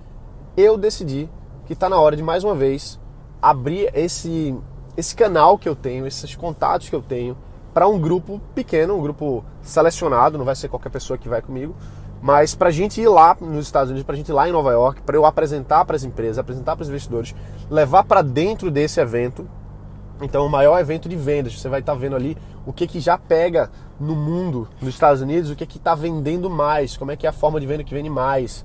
eu 0.56 0.78
decidi 0.78 1.28
que 1.66 1.74
está 1.74 1.90
na 1.90 2.00
hora 2.00 2.16
de 2.16 2.22
mais 2.22 2.42
uma 2.42 2.54
vez 2.54 2.98
abrir 3.42 3.90
esse 3.92 4.56
esse 4.96 5.14
canal 5.14 5.58
que 5.58 5.68
eu 5.68 5.76
tenho, 5.76 6.06
esses 6.06 6.34
contatos 6.34 6.88
que 6.88 6.96
eu 6.96 7.02
tenho 7.02 7.36
para 7.74 7.86
um 7.86 8.00
grupo 8.00 8.40
pequeno, 8.54 8.96
um 8.96 9.02
grupo 9.02 9.44
selecionado, 9.60 10.38
não 10.38 10.44
vai 10.44 10.56
ser 10.56 10.68
qualquer 10.68 10.88
pessoa 10.88 11.18
que 11.18 11.28
vai 11.28 11.42
comigo, 11.42 11.74
mas 12.22 12.54
para 12.54 12.70
a 12.70 12.72
gente 12.72 13.00
ir 13.00 13.08
lá 13.08 13.36
nos 13.38 13.66
Estados 13.66 13.90
Unidos, 13.90 14.06
para 14.06 14.14
a 14.14 14.16
gente 14.16 14.30
ir 14.30 14.32
lá 14.32 14.48
em 14.48 14.52
Nova 14.52 14.72
York, 14.72 15.02
para 15.02 15.14
eu 15.14 15.26
apresentar 15.26 15.84
para 15.84 15.94
as 15.94 16.02
empresas, 16.02 16.38
apresentar 16.38 16.74
para 16.74 16.84
os 16.84 16.88
investidores, 16.88 17.34
levar 17.70 18.04
para 18.04 18.22
dentro 18.22 18.70
desse 18.70 18.98
evento. 18.98 19.46
Então, 20.22 20.46
o 20.46 20.48
maior 20.48 20.78
evento 20.78 21.10
de 21.10 21.16
vendas, 21.16 21.60
você 21.60 21.68
vai 21.68 21.80
estar 21.80 21.92
tá 21.92 21.98
vendo 21.98 22.16
ali 22.16 22.38
o 22.64 22.72
que, 22.72 22.86
que 22.86 22.98
já 22.98 23.18
pega 23.18 23.70
no 24.00 24.16
mundo, 24.16 24.66
nos 24.80 24.94
Estados 24.94 25.20
Unidos, 25.20 25.50
o 25.50 25.56
que 25.56 25.64
está 25.64 25.94
vendendo 25.94 26.48
mais, 26.48 26.96
como 26.96 27.10
é 27.10 27.16
que 27.16 27.26
é 27.26 27.28
a 27.28 27.32
forma 27.32 27.60
de 27.60 27.66
venda 27.66 27.84
que 27.84 27.92
vende 27.92 28.08
mais, 28.08 28.64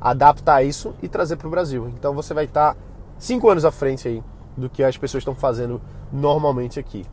adaptar 0.00 0.62
isso 0.62 0.94
e 1.02 1.08
trazer 1.08 1.34
para 1.34 1.48
o 1.48 1.50
Brasil. 1.50 1.88
Então, 1.88 2.14
você 2.14 2.32
vai 2.32 2.44
estar 2.44 2.74
tá 2.74 2.80
cinco 3.18 3.50
anos 3.50 3.64
à 3.64 3.72
frente 3.72 4.06
aí 4.06 4.22
do 4.60 4.70
que 4.70 4.84
as 4.84 4.96
pessoas 4.96 5.22
estão 5.22 5.34
fazendo 5.34 5.80
normalmente 6.12 6.78
aqui. 6.78 7.04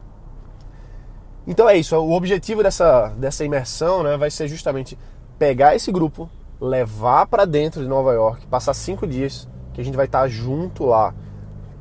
Então 1.47 1.67
é 1.69 1.77
isso, 1.77 1.95
o 1.95 2.11
objetivo 2.11 2.61
dessa, 2.61 3.07
dessa 3.17 3.45
imersão 3.45 4.03
né, 4.03 4.17
vai 4.17 4.29
ser 4.29 4.49
justamente 4.49 4.97
pegar 5.39 5.75
esse 5.75 5.91
grupo, 5.91 6.29
levar 6.59 7.25
para 7.27 7.45
dentro 7.45 7.81
de 7.81 7.87
Nova 7.87 8.11
York, 8.11 8.45
passar 8.47 8.73
cinco 8.73 9.07
dias 9.07 9.47
que 9.73 9.79
a 9.79 9.83
gente 9.83 9.95
vai 9.95 10.07
estar 10.07 10.27
junto 10.27 10.85
lá, 10.85 11.13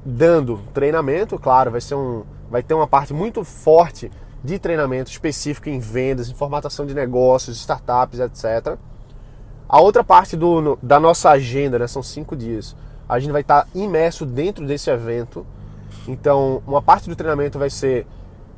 dando 0.04 0.60
treinamento, 0.72 1.38
claro, 1.38 1.72
vai, 1.72 1.80
ser 1.80 1.96
um, 1.96 2.22
vai 2.48 2.62
ter 2.62 2.74
uma 2.74 2.86
parte 2.86 3.12
muito 3.12 3.42
forte 3.42 4.10
de 4.44 4.58
treinamento 4.58 5.10
específico 5.10 5.68
em 5.68 5.80
vendas, 5.80 6.28
em 6.28 6.34
formatação 6.34 6.86
de 6.86 6.94
negócios, 6.94 7.56
startups, 7.56 8.20
etc. 8.20 8.78
A 9.68 9.80
outra 9.80 10.04
parte 10.04 10.36
do, 10.36 10.78
da 10.80 11.00
nossa 11.00 11.30
agenda, 11.30 11.76
né, 11.76 11.88
são 11.88 12.04
cinco 12.04 12.36
dias, 12.36 12.76
a 13.08 13.18
gente 13.18 13.32
vai 13.32 13.40
estar 13.40 13.66
imerso 13.74 14.24
dentro 14.24 14.64
desse 14.64 14.90
evento 14.90 15.44
então, 16.06 16.62
uma 16.66 16.82
parte 16.82 17.08
do 17.08 17.16
treinamento 17.16 17.58
vai 17.58 17.70
ser 17.70 18.06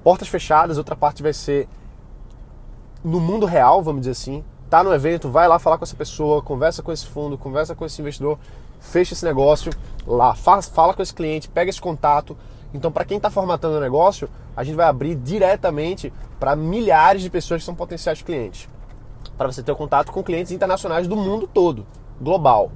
portas 0.02 0.28
fechadas, 0.28 0.78
outra 0.78 0.96
parte 0.96 1.22
vai 1.22 1.32
ser 1.32 1.68
no 3.02 3.20
mundo 3.20 3.46
real, 3.46 3.82
vamos 3.82 4.02
dizer 4.02 4.12
assim. 4.12 4.44
Tá 4.68 4.84
no 4.84 4.92
evento, 4.92 5.30
vai 5.30 5.48
lá 5.48 5.58
falar 5.58 5.78
com 5.78 5.84
essa 5.84 5.96
pessoa, 5.96 6.42
conversa 6.42 6.82
com 6.82 6.92
esse 6.92 7.06
fundo, 7.06 7.38
conversa 7.38 7.74
com 7.74 7.86
esse 7.86 8.00
investidor 8.02 8.38
fecha 8.80 9.12
esse 9.12 9.24
negócio 9.24 9.72
lá, 10.06 10.34
faz, 10.34 10.66
fala 10.66 10.94
com 10.94 11.02
esse 11.02 11.14
cliente, 11.14 11.48
pega 11.48 11.70
esse 11.70 11.80
contato. 11.80 12.36
Então, 12.72 12.92
para 12.92 13.04
quem 13.04 13.16
está 13.16 13.30
formatando 13.30 13.76
o 13.76 13.80
negócio, 13.80 14.28
a 14.56 14.62
gente 14.62 14.74
vai 14.74 14.86
abrir 14.86 15.14
diretamente 15.14 16.12
para 16.38 16.54
milhares 16.54 17.22
de 17.22 17.30
pessoas 17.30 17.62
que 17.62 17.66
são 17.66 17.74
potenciais 17.74 18.22
clientes. 18.22 18.68
Para 19.36 19.50
você 19.50 19.62
ter 19.62 19.74
contato 19.74 20.12
com 20.12 20.22
clientes 20.22 20.52
internacionais 20.52 21.06
do 21.06 21.16
mundo 21.16 21.46
todo, 21.46 21.86
global. 22.20 22.70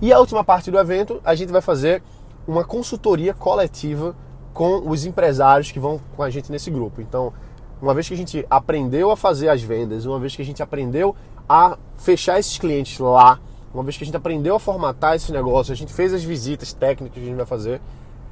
E 0.00 0.12
a 0.12 0.18
última 0.18 0.44
parte 0.44 0.70
do 0.70 0.78
evento, 0.78 1.20
a 1.24 1.34
gente 1.34 1.52
vai 1.52 1.60
fazer 1.60 2.02
uma 2.46 2.64
consultoria 2.64 3.34
coletiva 3.34 4.14
com 4.52 4.88
os 4.88 5.04
empresários 5.04 5.70
que 5.70 5.78
vão 5.78 6.00
com 6.16 6.22
a 6.22 6.30
gente 6.30 6.50
nesse 6.50 6.70
grupo. 6.70 7.00
Então, 7.00 7.32
uma 7.80 7.92
vez 7.92 8.08
que 8.08 8.14
a 8.14 8.16
gente 8.16 8.46
aprendeu 8.48 9.10
a 9.10 9.16
fazer 9.16 9.48
as 9.48 9.62
vendas, 9.62 10.06
uma 10.06 10.18
vez 10.18 10.34
que 10.34 10.42
a 10.42 10.44
gente 10.44 10.62
aprendeu 10.62 11.14
a 11.48 11.76
fechar 11.98 12.38
esses 12.38 12.56
clientes 12.56 12.98
lá, 12.98 13.38
uma 13.72 13.82
vez 13.82 13.96
que 13.96 14.04
a 14.04 14.06
gente 14.06 14.16
aprendeu 14.16 14.56
a 14.56 14.60
formatar 14.60 15.14
esse 15.14 15.30
negócio, 15.30 15.72
a 15.72 15.76
gente 15.76 15.92
fez 15.92 16.14
as 16.14 16.24
visitas 16.24 16.72
técnicas 16.72 17.14
que 17.14 17.20
a 17.20 17.28
gente 17.28 17.36
vai 17.36 17.44
fazer, 17.44 17.80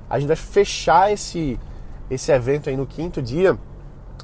a 0.08 0.18
gente 0.18 0.28
vai 0.28 0.36
fechar 0.36 1.12
esse, 1.12 1.60
esse 2.10 2.32
evento 2.32 2.70
aí 2.70 2.76
no 2.76 2.86
quinto 2.86 3.20
dia 3.20 3.58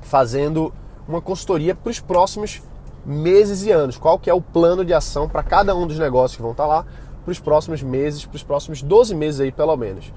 fazendo 0.03 0.73
uma 1.07 1.21
consultoria 1.21 1.75
para 1.75 1.91
os 1.91 2.01
próximos 2.01 2.63
meses 3.05 3.63
e 3.65 3.71
anos. 3.71 3.99
Qual 3.99 4.19
que 4.19 4.31
é 4.31 4.35
o 4.35 4.41
plano 4.41 4.85
de 4.85 4.95
ação 4.95 5.29
para 5.29 5.43
cada 5.43 5.75
um 5.75 5.87
dos 5.87 5.99
negócios 5.99 6.37
que 6.37 6.43
vão 6.43 6.53
estar 6.53 6.65
tá 6.65 6.69
lá 6.69 6.87
para 7.31 7.33
os 7.33 7.41
próximos 7.41 7.83
meses, 7.83 8.27
para 8.27 8.37
os 8.37 8.43
próximos 8.43 8.83
12 8.83 9.15
meses 9.15 9.41
aí 9.41 9.53
pelo 9.53 9.77
menos. 9.77 10.13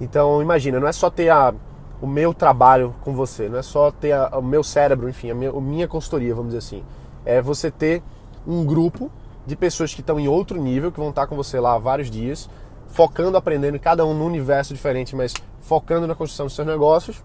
Então 0.00 0.42
imagina, 0.42 0.78
não 0.78 0.86
é 0.86 0.92
só 0.92 1.08
ter 1.08 1.30
a, 1.30 1.54
o 2.02 2.06
meu 2.06 2.34
trabalho 2.34 2.94
com 3.02 3.14
você, 3.14 3.48
não 3.48 3.58
é 3.58 3.62
só 3.62 3.90
ter 3.90 4.12
a, 4.12 4.38
o 4.38 4.42
meu 4.42 4.62
cérebro, 4.62 5.08
enfim, 5.08 5.30
a 5.30 5.34
minha, 5.34 5.50
a 5.50 5.60
minha 5.60 5.88
consultoria, 5.88 6.34
vamos 6.34 6.52
dizer 6.52 6.58
assim. 6.58 6.84
É 7.24 7.40
você 7.40 7.70
ter 7.70 8.02
um 8.46 8.64
grupo 8.64 9.10
de 9.46 9.56
pessoas 9.56 9.94
que 9.94 10.00
estão 10.00 10.20
em 10.20 10.28
outro 10.28 10.60
nível, 10.60 10.92
que 10.92 11.00
vão 11.00 11.10
estar 11.10 11.26
com 11.26 11.36
você 11.36 11.58
lá 11.58 11.78
vários 11.78 12.10
dias, 12.10 12.50
focando, 12.88 13.38
aprendendo, 13.38 13.78
cada 13.78 14.04
um 14.04 14.12
num 14.12 14.26
universo 14.26 14.74
diferente, 14.74 15.16
mas 15.16 15.32
focando 15.60 16.06
na 16.06 16.14
construção 16.14 16.46
dos 16.46 16.54
seus 16.54 16.68
negócios. 16.68 17.24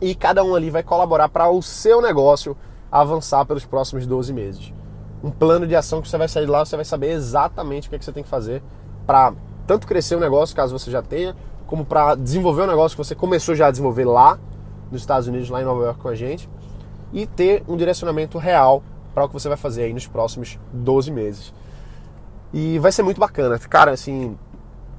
E 0.00 0.14
cada 0.14 0.42
um 0.42 0.54
ali 0.54 0.70
vai 0.70 0.82
colaborar 0.82 1.28
para 1.28 1.48
o 1.50 1.62
seu 1.62 2.00
negócio 2.00 2.56
avançar 2.90 3.44
pelos 3.44 3.64
próximos 3.64 4.06
12 4.06 4.32
meses. 4.32 4.72
Um 5.22 5.30
plano 5.30 5.66
de 5.66 5.76
ação 5.76 6.00
que 6.00 6.08
você 6.08 6.16
vai 6.16 6.28
sair 6.28 6.46
lá, 6.46 6.64
você 6.64 6.76
vai 6.76 6.84
saber 6.84 7.10
exatamente 7.10 7.86
o 7.86 7.90
que, 7.90 7.96
é 7.96 7.98
que 7.98 8.04
você 8.04 8.12
tem 8.12 8.22
que 8.22 8.28
fazer 8.28 8.62
para 9.06 9.32
tanto 9.66 9.86
crescer 9.86 10.14
o 10.14 10.20
negócio, 10.20 10.56
caso 10.56 10.76
você 10.76 10.90
já 10.90 11.02
tenha, 11.02 11.36
como 11.66 11.84
para 11.84 12.14
desenvolver 12.14 12.62
o 12.62 12.66
negócio 12.66 12.96
que 12.96 13.04
você 13.04 13.14
começou 13.14 13.54
já 13.54 13.68
a 13.68 13.70
desenvolver 13.70 14.04
lá 14.04 14.38
nos 14.90 15.02
Estados 15.02 15.28
Unidos, 15.28 15.48
lá 15.48 15.60
em 15.60 15.64
Nova 15.64 15.84
York 15.84 16.00
com 16.00 16.08
a 16.08 16.14
gente, 16.14 16.48
e 17.12 17.26
ter 17.26 17.62
um 17.68 17.76
direcionamento 17.76 18.38
real 18.38 18.82
para 19.14 19.24
o 19.24 19.28
que 19.28 19.34
você 19.34 19.48
vai 19.48 19.56
fazer 19.56 19.84
aí 19.84 19.92
nos 19.92 20.06
próximos 20.06 20.58
12 20.72 21.10
meses. 21.10 21.52
E 22.52 22.78
vai 22.78 22.90
ser 22.90 23.02
muito 23.02 23.20
bacana. 23.20 23.58
Cara, 23.58 23.92
assim, 23.92 24.36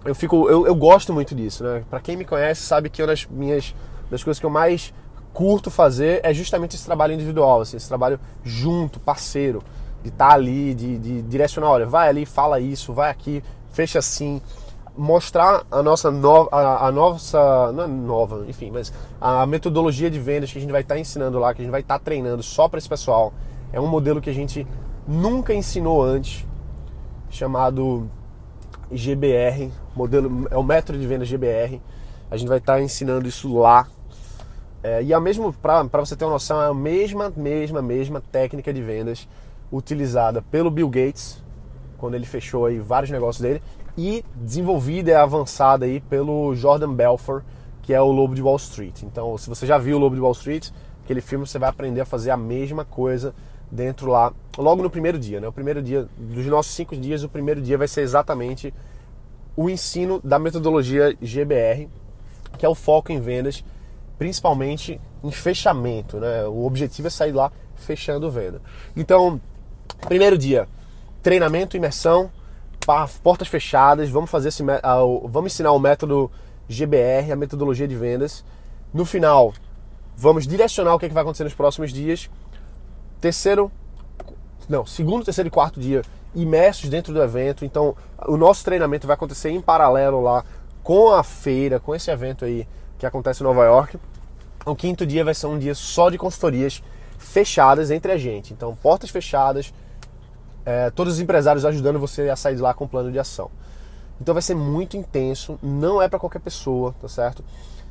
eu 0.06 0.16
fico 0.16 0.50
eu, 0.50 0.66
eu 0.66 0.75
gosto 0.75 1.13
muito 1.13 1.36
disso, 1.36 1.63
né? 1.63 1.84
Para 1.90 2.00
quem 2.00 2.16
me 2.16 2.25
conhece 2.25 2.62
sabe 2.62 2.90
que 2.90 3.01
uma 3.01 3.08
das 3.08 3.25
minhas 3.25 3.75
das 4.10 4.24
coisas 4.24 4.40
que 4.40 4.46
eu 4.46 4.50
mais 4.50 4.94
curto 5.34 5.72
fazer 5.72 6.20
é 6.24 6.34
justamente 6.34 6.75
esse 6.75 6.86
trabalho 6.86 7.13
individual, 7.13 7.62
assim, 7.62 7.78
esse 7.78 7.88
trabalho 7.88 8.20
junto, 8.44 9.00
parceiro, 9.00 9.63
de 10.03 10.10
estar 10.10 10.29
tá 10.29 10.34
ali, 10.34 10.74
de, 10.74 10.98
de 10.98 11.22
direcionar, 11.24 11.70
olha, 11.70 11.86
vai 11.86 12.10
ali, 12.10 12.25
fala 12.25 12.60
isso, 12.60 12.93
vai 12.93 13.10
aqui, 13.10 13.43
fecha 13.72 14.00
assim, 14.00 14.41
mostrar 14.98 15.63
a 15.72 15.81
nossa 15.81 16.12
nova, 16.12 16.50
a, 16.51 16.88
a, 16.88 16.91
nossa, 16.91 17.72
não 17.72 17.84
é 17.84 17.88
nova, 17.88 18.46
enfim, 18.48 18.72
mas 18.72 18.93
a 19.20 19.46
metodologia 19.46 20.10
de 20.10 20.20
vendas 20.20 20.51
que 20.51 20.58
a 20.58 20.62
gente 20.62 20.72
vai 20.72 20.81
estar 20.81 20.96
tá 20.96 21.00
ensinando 21.00 21.39
lá, 21.39 21.53
que 21.53 21.62
a 21.62 21.63
gente 21.63 21.72
vai 21.72 21.81
estar 21.81 22.00
tá 22.00 22.03
treinando 22.03 22.43
só 22.43 22.67
para 22.67 22.77
esse 22.77 22.89
pessoal, 22.89 23.34
é 23.72 23.79
um 23.79 23.88
modelo 23.88 24.22
que 24.22 24.29
a 24.29 24.34
gente 24.34 24.67
nunca 25.08 25.53
ensinou 25.53 26.03
antes, 26.03 26.46
chamado 27.29 28.10
GBR, 28.91 29.72
modelo 29.96 30.48
é 30.51 30.58
o 30.58 30.63
método 30.63 31.00
de 31.00 31.08
vendas 31.08 31.27
GBR. 31.27 31.81
A 32.29 32.38
gente 32.38 32.48
vai 32.48 32.58
estar 32.58 32.75
tá 32.75 32.81
ensinando 32.81 33.27
isso 33.27 33.58
lá. 33.58 33.88
É, 34.84 35.03
e 35.03 35.13
a 35.13 35.20
mesmo 35.20 35.53
para 35.53 35.84
você 35.93 36.15
ter 36.15 36.25
uma 36.25 36.31
noção, 36.31 36.62
é 36.62 36.67
a 36.67 36.74
mesma, 36.74 37.31
mesma, 37.36 37.81
mesma 37.81 38.22
técnica 38.31 38.74
de 38.74 38.81
vendas 38.81 39.27
utilizada 39.72 40.42
pelo 40.42 40.70
Bill 40.70 40.90
Gates 40.90 41.44
quando 41.98 42.16
ele 42.16 42.25
fechou 42.25 42.66
aí 42.66 42.80
vários 42.80 43.12
negócios 43.12 43.42
dele 43.42 43.62
e 43.98 44.25
desenvolvida 44.36 45.12
e 45.12 45.13
avançada 45.13 45.86
aí 45.86 46.00
pelo 46.00 46.56
Jordan 46.56 46.94
Belfort, 46.94 47.44
que 47.82 47.94
é 47.94 48.01
o 48.01 48.12
Lobo 48.12 48.34
de 48.34 48.42
Wall 48.42 48.56
Street. 48.56 49.04
Então, 49.04 49.38
se 49.38 49.48
você 49.50 49.66
já 49.66 49.78
viu 49.78 49.98
o 49.98 50.00
Lobo 50.00 50.16
de 50.16 50.22
Wall 50.22 50.32
Street, 50.32 50.70
aquele 51.04 51.22
filme 51.22 51.46
você 51.46 51.60
vai 51.60 51.70
aprender 51.70 52.01
a 52.01 52.06
fazer 52.06 52.32
a 52.32 52.38
mesma 52.38 52.84
coisa 52.84 53.34
dentro 53.72 54.10
lá, 54.10 54.34
logo 54.58 54.84
no 54.84 54.90
primeiro 54.90 55.18
dia, 55.18 55.40
né? 55.40 55.48
O 55.48 55.54
primeiro 55.54 55.82
dia 55.82 56.08
dos 56.18 56.46
nossos 56.48 56.74
cinco 56.74 56.96
dias, 56.96 57.24
o 57.24 57.30
primeiro 57.30 57.62
dia 57.62 57.78
vai 57.78 57.88
ser 57.88 58.01
exatamente 58.01 58.74
o 59.56 59.70
ensino 59.70 60.20
da 60.24 60.40
metodologia 60.40 61.16
GBR, 61.22 61.90
que 62.58 62.66
é 62.66 62.70
o 62.70 62.75
foco 62.75 63.12
em 63.12 63.20
vendas, 63.20 63.63
principalmente 64.18 65.00
em 65.24 65.32
fechamento, 65.32 66.20
né? 66.20 66.46
O 66.46 66.66
objetivo 66.66 67.08
é 67.08 67.12
sair 67.12 67.32
lá 67.32 67.51
fechando 67.75 68.30
venda. 68.30 68.62
Então, 68.96 69.40
primeiro 70.01 70.38
dia, 70.38 70.67
treinamento, 71.24 71.77
imersão, 71.77 72.31
portas 73.24 73.48
fechadas, 73.48 74.10
vamos 74.10 74.29
fazer 74.29 74.50
esse, 74.50 74.63
vamos 75.29 75.53
ensinar 75.53 75.72
o 75.72 75.79
método 75.79 76.31
GBR, 76.67 77.31
a 77.31 77.36
metodologia 77.36 77.88
de 77.88 77.96
vendas. 77.96 78.43
No 78.93 79.05
final, 79.05 79.53
vamos 80.17 80.46
direcionar 80.46 80.96
o 80.96 81.00
que, 81.00 81.05
é 81.05 81.08
que 81.08 81.13
vai 81.13 81.24
acontecer 81.24 81.43
nos 81.43 81.53
próximos 81.53 81.91
dias. 81.93 82.29
Terceiro, 83.20 83.72
não, 84.67 84.86
segundo, 84.86 85.24
terceiro 85.24 85.48
e 85.48 85.51
quarto 85.51 85.79
dia 85.79 86.01
imersos 86.36 86.89
dentro 86.89 87.13
do 87.13 87.22
evento. 87.22 87.65
Então, 87.65 87.96
o 88.27 88.38
nosso 88.38 88.63
treinamento 88.63 89.08
vai 89.08 89.13
acontecer 89.13 89.50
em 89.50 89.62
paralelo 89.62 90.22
lá 90.22 90.43
com 90.84 91.12
a 91.12 91.24
feira, 91.24 91.79
com 91.79 91.93
esse 91.93 92.10
evento 92.10 92.46
aí 92.46 92.67
que 92.98 93.05
acontece 93.05 93.41
em 93.41 93.46
Nova 93.46 93.63
York. 93.65 93.98
O 94.65 94.75
quinto 94.75 95.05
dia 95.05 95.24
vai 95.24 95.34
ser 95.34 95.48
um 95.48 95.58
dia 95.58 95.75
só 95.75 96.10
de 96.10 96.17
consultorias 96.17 96.84
fechadas 97.17 97.91
entre 97.91 98.12
a 98.12 98.17
gente. 98.17 98.53
Então, 98.53 98.75
portas 98.75 99.10
fechadas, 99.10 99.74
é, 100.65 100.89
todos 100.89 101.13
os 101.13 101.20
empresários 101.20 101.65
ajudando 101.65 102.00
você 102.00 102.30
a 102.30 102.36
sair 102.36 102.56
de 102.56 102.62
lá 102.62 102.74
com 102.74 102.86
um 102.86 102.88
plano 102.88 103.12
de 103.12 103.20
ação. 103.20 103.50
Então 104.20 104.34
vai 104.36 104.41
ser 104.41 104.56
muito 104.56 104.96
intenso, 104.96 105.58
não 105.62 106.01
é 106.01 106.08
para 106.08 106.20
qualquer 106.20 106.39
pessoa, 106.39 106.94
tá 107.01 107.08
certo? 107.08 107.44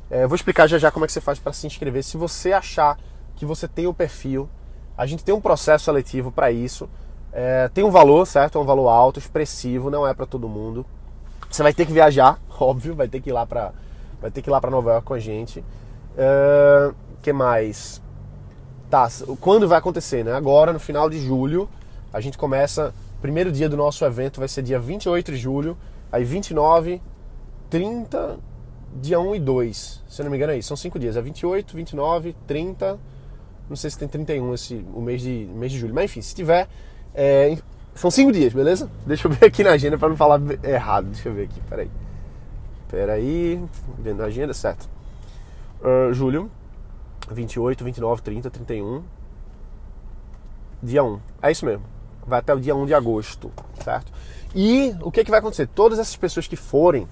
É, 0.09 0.23
eu 0.23 0.29
vou 0.29 0.35
explicar 0.35 0.67
já 0.67 0.77
já 0.77 0.91
como 0.91 1.05
é 1.05 1.07
que 1.07 1.13
você 1.13 1.21
faz 1.21 1.39
para 1.39 1.53
se 1.53 1.67
inscrever. 1.67 2.03
Se 2.03 2.17
você 2.17 2.53
achar 2.53 2.97
que 3.35 3.45
você 3.45 3.67
tem 3.67 3.87
o 3.87 3.93
perfil, 3.93 4.49
a 4.97 5.05
gente 5.05 5.23
tem 5.23 5.33
um 5.33 5.41
processo 5.41 5.85
seletivo 5.85 6.31
para 6.31 6.51
isso. 6.51 6.89
É, 7.33 7.69
tem 7.69 7.83
um 7.83 7.91
valor, 7.91 8.25
certo? 8.25 8.57
É 8.57 8.61
um 8.61 8.65
valor 8.65 8.89
alto, 8.89 9.19
expressivo, 9.19 9.89
não 9.89 10.07
é 10.07 10.13
para 10.13 10.25
todo 10.25 10.47
mundo. 10.47 10.85
Você 11.49 11.63
vai 11.63 11.73
ter 11.73 11.85
que 11.85 11.91
viajar, 11.91 12.39
óbvio, 12.59 12.95
vai 12.95 13.07
ter 13.07 13.19
que 13.21 13.29
ir 13.29 13.33
lá 13.33 13.45
para 13.45 13.73
vai 14.21 14.29
ter 14.29 14.41
que 14.41 14.49
ir 14.49 14.51
lá 14.51 14.61
para 14.61 14.69
Nova 14.69 14.91
York 14.91 15.07
com 15.07 15.13
a 15.15 15.19
gente. 15.19 15.63
É, 16.17 16.91
que 17.21 17.33
mais? 17.33 18.01
Tá, 18.89 19.09
quando 19.39 19.67
vai 19.67 19.79
acontecer, 19.79 20.23
né? 20.23 20.33
Agora, 20.33 20.71
no 20.71 20.79
final 20.79 21.09
de 21.09 21.19
julho, 21.19 21.67
a 22.11 22.19
gente 22.19 22.37
começa. 22.37 22.93
Primeiro 23.21 23.51
dia 23.51 23.69
do 23.69 23.77
nosso 23.77 24.03
evento 24.03 24.39
vai 24.39 24.47
ser 24.47 24.63
dia 24.63 24.79
28 24.79 25.31
de 25.31 25.37
julho, 25.37 25.77
aí 26.11 26.23
29, 26.23 27.01
30, 27.69 28.39
dia 28.99 29.19
1 29.19 29.35
e 29.35 29.39
2. 29.39 30.03
Se 30.07 30.21
eu 30.21 30.23
não 30.23 30.31
me 30.31 30.37
engano 30.37 30.53
é 30.53 30.57
isso, 30.57 30.69
são 30.69 30.77
cinco 30.77 30.97
dias. 30.97 31.15
É 31.15 31.21
28, 31.21 31.75
29, 31.75 32.35
30. 32.47 32.99
Não 33.69 33.75
sei 33.75 33.89
se 33.89 33.97
tem 33.97 34.07
31 34.07 34.53
esse, 34.53 34.85
o 34.93 35.01
mês 35.01 35.21
de, 35.21 35.47
mês 35.53 35.71
de 35.71 35.79
julho. 35.79 35.93
Mas 35.93 36.05
enfim, 36.05 36.21
se 36.21 36.35
tiver, 36.35 36.67
é, 37.13 37.57
são 37.93 38.09
cinco 38.09 38.31
dias, 38.31 38.53
beleza? 38.53 38.89
Deixa 39.05 39.27
eu 39.27 39.31
ver 39.31 39.45
aqui 39.45 39.63
na 39.63 39.71
agenda 39.71 39.97
para 39.97 40.09
não 40.09 40.17
falar 40.17 40.41
errado. 40.63 41.05
Deixa 41.05 41.29
eu 41.29 41.33
ver 41.33 41.43
aqui, 41.43 41.61
peraí. 41.69 41.89
Peraí, 42.89 43.63
vendo 43.99 44.21
a 44.21 44.25
agenda, 44.25 44.53
certo. 44.53 44.89
Uh, 45.81 46.13
julho, 46.13 46.51
28, 47.31 47.83
29, 47.83 48.21
30, 48.21 48.49
31. 48.49 49.03
Dia 50.83 51.03
1. 51.03 51.19
É 51.41 51.51
isso 51.51 51.65
mesmo. 51.65 51.90
Vai 52.25 52.39
até 52.39 52.53
o 52.53 52.59
dia 52.59 52.75
1 52.75 52.85
de 52.85 52.93
agosto, 52.93 53.51
certo? 53.83 54.11
E 54.53 54.95
o 55.01 55.11
que, 55.11 55.23
que 55.23 55.31
vai 55.31 55.39
acontecer? 55.39 55.67
Todas 55.67 55.99
essas 55.99 56.15
pessoas 56.15 56.47
que 56.47 56.55
forem, 56.55 57.07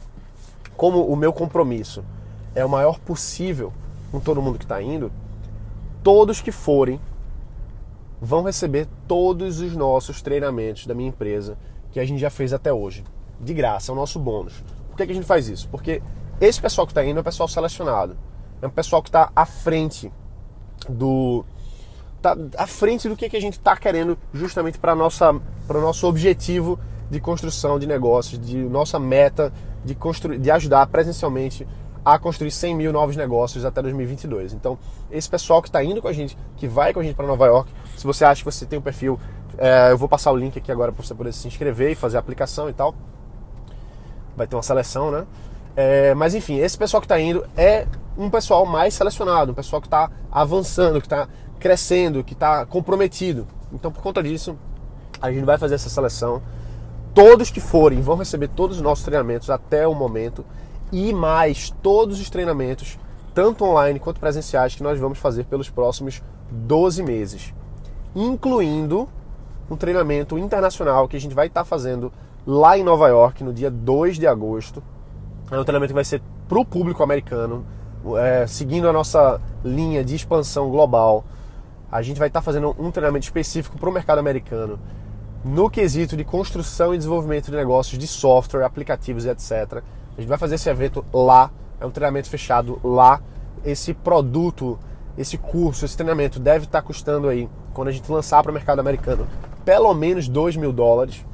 como 0.75 1.05
o 1.05 1.15
meu 1.15 1.33
compromisso 1.33 2.03
é 2.53 2.63
o 2.63 2.69
maior 2.69 2.99
possível 2.99 3.73
com 4.11 4.19
todo 4.19 4.41
mundo 4.41 4.57
que 4.57 4.65
está 4.65 4.81
indo, 4.81 5.11
todos 6.03 6.41
que 6.41 6.51
forem 6.51 6.99
vão 8.21 8.43
receber 8.43 8.87
todos 9.07 9.59
os 9.59 9.75
nossos 9.75 10.21
treinamentos 10.21 10.85
da 10.85 10.93
minha 10.93 11.09
empresa 11.09 11.57
que 11.91 11.99
a 11.99 12.05
gente 12.05 12.19
já 12.19 12.29
fez 12.29 12.53
até 12.53 12.71
hoje. 12.71 13.03
De 13.39 13.53
graça, 13.53 13.91
é 13.91 13.93
o 13.93 13.95
nosso 13.95 14.19
bônus. 14.19 14.61
Por 14.89 14.97
que, 14.97 15.05
que 15.05 15.11
a 15.11 15.15
gente 15.15 15.27
faz 15.27 15.47
isso? 15.47 15.69
Porque 15.69 16.01
esse 16.41 16.61
pessoal 16.61 16.85
que 16.85 16.91
está 16.91 17.03
indo 17.05 17.17
é 17.17 17.21
um 17.21 17.23
pessoal 17.23 17.47
selecionado. 17.47 18.17
É 18.61 18.67
um 18.67 18.69
pessoal 18.69 19.01
que 19.01 19.09
está 19.09 19.31
à 19.35 19.45
frente 19.45 20.11
do. 20.87 21.45
Tá 22.21 22.35
à 22.57 22.67
frente 22.67 23.07
do 23.07 23.15
que, 23.15 23.29
que 23.29 23.37
a 23.37 23.41
gente 23.41 23.53
está 23.53 23.77
querendo 23.77 24.17
justamente 24.33 24.77
para 24.77 24.93
o 24.93 25.81
nosso 25.81 26.07
objetivo 26.07 26.79
de 27.09 27.19
construção 27.19 27.79
de 27.79 27.87
negócios, 27.87 28.39
de 28.39 28.57
nossa 28.57 28.99
meta 28.99 29.51
de, 29.83 29.95
construir, 29.95 30.37
de 30.37 30.51
ajudar 30.51 30.85
presencialmente 30.87 31.67
a 32.03 32.17
construir 32.17 32.51
100 32.51 32.75
mil 32.75 32.93
novos 32.93 33.15
negócios 33.15 33.65
até 33.65 33.81
2022. 33.81 34.53
Então, 34.53 34.77
esse 35.11 35.29
pessoal 35.29 35.61
que 35.61 35.69
está 35.69 35.83
indo 35.83 36.01
com 36.01 36.07
a 36.07 36.13
gente, 36.13 36.37
que 36.57 36.67
vai 36.67 36.93
com 36.93 36.99
a 36.99 37.03
gente 37.03 37.15
para 37.15 37.27
Nova 37.27 37.45
York, 37.45 37.71
se 37.95 38.05
você 38.05 38.23
acha 38.25 38.41
que 38.41 38.45
você 38.45 38.65
tem 38.65 38.79
um 38.79 38.81
perfil, 38.81 39.19
é, 39.57 39.91
eu 39.91 39.97
vou 39.97 40.07
passar 40.07 40.31
o 40.31 40.35
link 40.35 40.57
aqui 40.57 40.71
agora 40.71 40.91
para 40.91 41.03
você 41.03 41.13
poder 41.13 41.33
se 41.33 41.47
inscrever 41.47 41.91
e 41.91 41.95
fazer 41.95 42.17
a 42.17 42.19
aplicação 42.19 42.69
e 42.69 42.73
tal. 42.73 42.95
vai 44.35 44.47
ter 44.47 44.55
uma 44.55 44.63
seleção, 44.63 45.11
né? 45.11 45.25
É, 45.75 46.13
mas 46.13 46.33
enfim, 46.33 46.57
esse 46.57 46.77
pessoal 46.77 46.99
que 46.99 47.05
está 47.05 47.19
indo 47.19 47.45
é 47.55 47.85
um 48.17 48.29
pessoal 48.29 48.65
mais 48.65 48.93
selecionado, 48.93 49.51
um 49.51 49.55
pessoal 49.55 49.81
que 49.81 49.87
está 49.87 50.09
avançando, 50.31 50.99
que 50.99 51.07
está 51.07 51.27
crescendo, 51.59 52.23
que 52.23 52.33
está 52.33 52.65
comprometido. 52.65 53.47
Então, 53.71 53.91
por 53.91 54.01
conta 54.01 54.23
disso, 54.23 54.57
a 55.21 55.31
gente 55.31 55.45
vai 55.45 55.57
fazer 55.57 55.75
essa 55.75 55.89
seleção. 55.89 56.41
Todos 57.13 57.49
que 57.49 57.59
forem 57.59 58.01
vão 58.01 58.15
receber 58.15 58.47
todos 58.49 58.77
os 58.77 58.81
nossos 58.81 59.03
treinamentos 59.03 59.49
até 59.49 59.87
o 59.87 59.93
momento 59.93 60.45
e 60.91 61.13
mais 61.13 61.69
todos 61.81 62.19
os 62.19 62.29
treinamentos, 62.29 62.97
tanto 63.33 63.65
online 63.65 63.99
quanto 63.99 64.19
presenciais, 64.19 64.75
que 64.75 64.83
nós 64.83 64.99
vamos 64.99 65.17
fazer 65.19 65.45
pelos 65.45 65.69
próximos 65.69 66.21
12 66.51 67.03
meses, 67.03 67.53
incluindo 68.15 69.07
um 69.69 69.75
treinamento 69.75 70.37
internacional 70.37 71.07
que 71.07 71.15
a 71.15 71.19
gente 71.19 71.35
vai 71.35 71.47
estar 71.47 71.63
fazendo 71.63 72.11
lá 72.45 72.77
em 72.77 72.83
Nova 72.83 73.07
York 73.07 73.43
no 73.43 73.53
dia 73.53 73.69
2 73.69 74.17
de 74.17 74.25
agosto. 74.25 74.81
É 75.51 75.59
um 75.59 75.63
treinamento 75.63 75.91
que 75.91 75.95
vai 75.95 76.03
ser 76.03 76.21
para 76.47 76.59
o 76.59 76.65
público 76.65 77.03
americano, 77.03 77.65
é, 78.17 78.47
seguindo 78.47 78.89
a 78.89 78.93
nossa 78.93 79.39
linha 79.63 80.03
de 80.03 80.15
expansão 80.15 80.69
global. 80.69 81.23
A 81.91 82.01
gente 82.01 82.19
vai 82.19 82.27
estar 82.27 82.41
fazendo 82.41 82.75
um 82.77 82.91
treinamento 82.91 83.25
específico 83.25 83.77
para 83.77 83.89
o 83.89 83.91
mercado 83.91 84.19
americano 84.19 84.79
no 85.43 85.69
quesito 85.69 86.17
de 86.17 86.23
construção 86.23 86.93
e 86.93 86.97
desenvolvimento 86.97 87.49
de 87.49 87.57
negócios 87.57 87.97
de 87.97 88.05
software, 88.05 88.63
aplicativos 88.63 89.25
e 89.25 89.29
etc. 89.29 89.81
A 90.15 90.21
gente 90.21 90.29
vai 90.29 90.37
fazer 90.37 90.55
esse 90.55 90.69
evento 90.69 91.03
lá, 91.13 91.49
é 91.79 91.85
um 91.85 91.91
treinamento 91.91 92.29
fechado 92.29 92.79
lá. 92.83 93.21
Esse 93.63 93.93
produto, 93.93 94.77
esse 95.17 95.37
curso, 95.37 95.85
esse 95.85 95.95
treinamento 95.95 96.39
deve 96.39 96.65
estar 96.65 96.81
custando 96.81 97.27
aí, 97.27 97.49
quando 97.73 97.87
a 97.87 97.91
gente 97.91 98.11
lançar 98.11 98.43
para 98.43 98.51
o 98.51 98.53
mercado 98.53 98.79
americano, 98.79 99.27
pelo 99.65 99.93
menos 99.93 100.27
2 100.27 100.57
mil 100.57 100.73
dólares 100.73 101.25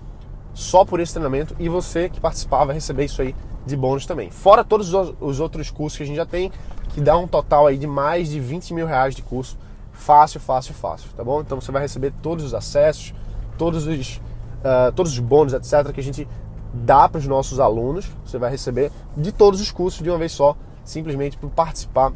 só 0.54 0.86
por 0.86 1.00
esse 1.00 1.14
treinamento 1.14 1.56
e 1.60 1.68
você 1.68 2.08
que 2.08 2.22
participar 2.22 2.64
vai 2.64 2.76
receber 2.76 3.06
isso 3.06 3.22
aí 3.22 3.36
de 3.66 3.76
bônus 3.76 4.06
também. 4.06 4.30
Fora 4.32 4.64
todos 4.64 4.94
os 4.94 5.40
outros 5.40 5.70
cursos 5.70 5.98
que 5.98 6.04
a 6.04 6.06
gente 6.06 6.16
já 6.16 6.26
tem, 6.26 6.52
que 6.90 7.02
dá 7.02 7.18
um 7.18 7.28
total 7.28 7.68
aí 7.68 7.78
de 7.78 7.88
mais 7.88 8.30
de 8.30 8.40
20 8.40 8.74
mil 8.74 8.86
reais 8.86 9.16
de 9.16 9.22
curso. 9.22 9.58
Fácil, 9.96 10.40
fácil, 10.40 10.74
fácil, 10.74 11.10
tá 11.16 11.24
bom? 11.24 11.42
Então 11.42 11.60
você 11.60 11.72
vai 11.72 11.82
receber 11.82 12.14
todos 12.22 12.46
os 12.46 12.54
acessos, 12.54 13.14
todos 13.58 13.88
os, 13.88 14.18
uh, 14.18 14.92
todos 14.94 15.12
os 15.12 15.20
bônus, 15.20 15.54
etc., 15.54 15.92
que 15.92 16.00
a 16.00 16.04
gente 16.04 16.28
dá 16.74 17.10
para 17.10 17.20
os 17.20 17.28
nossos 17.28 17.60
alunos. 17.60 18.10
Você 18.26 18.38
vai 18.38 18.52
receber 18.52 18.92
de 19.16 19.32
todos 19.32 19.60
os 19.60 19.72
cursos 19.72 20.04
de 20.04 20.10
uma 20.10 20.18
vez 20.18 20.32
só, 20.32 20.56
simplesmente 20.84 21.38
por 21.38 21.50
participar 21.50 22.12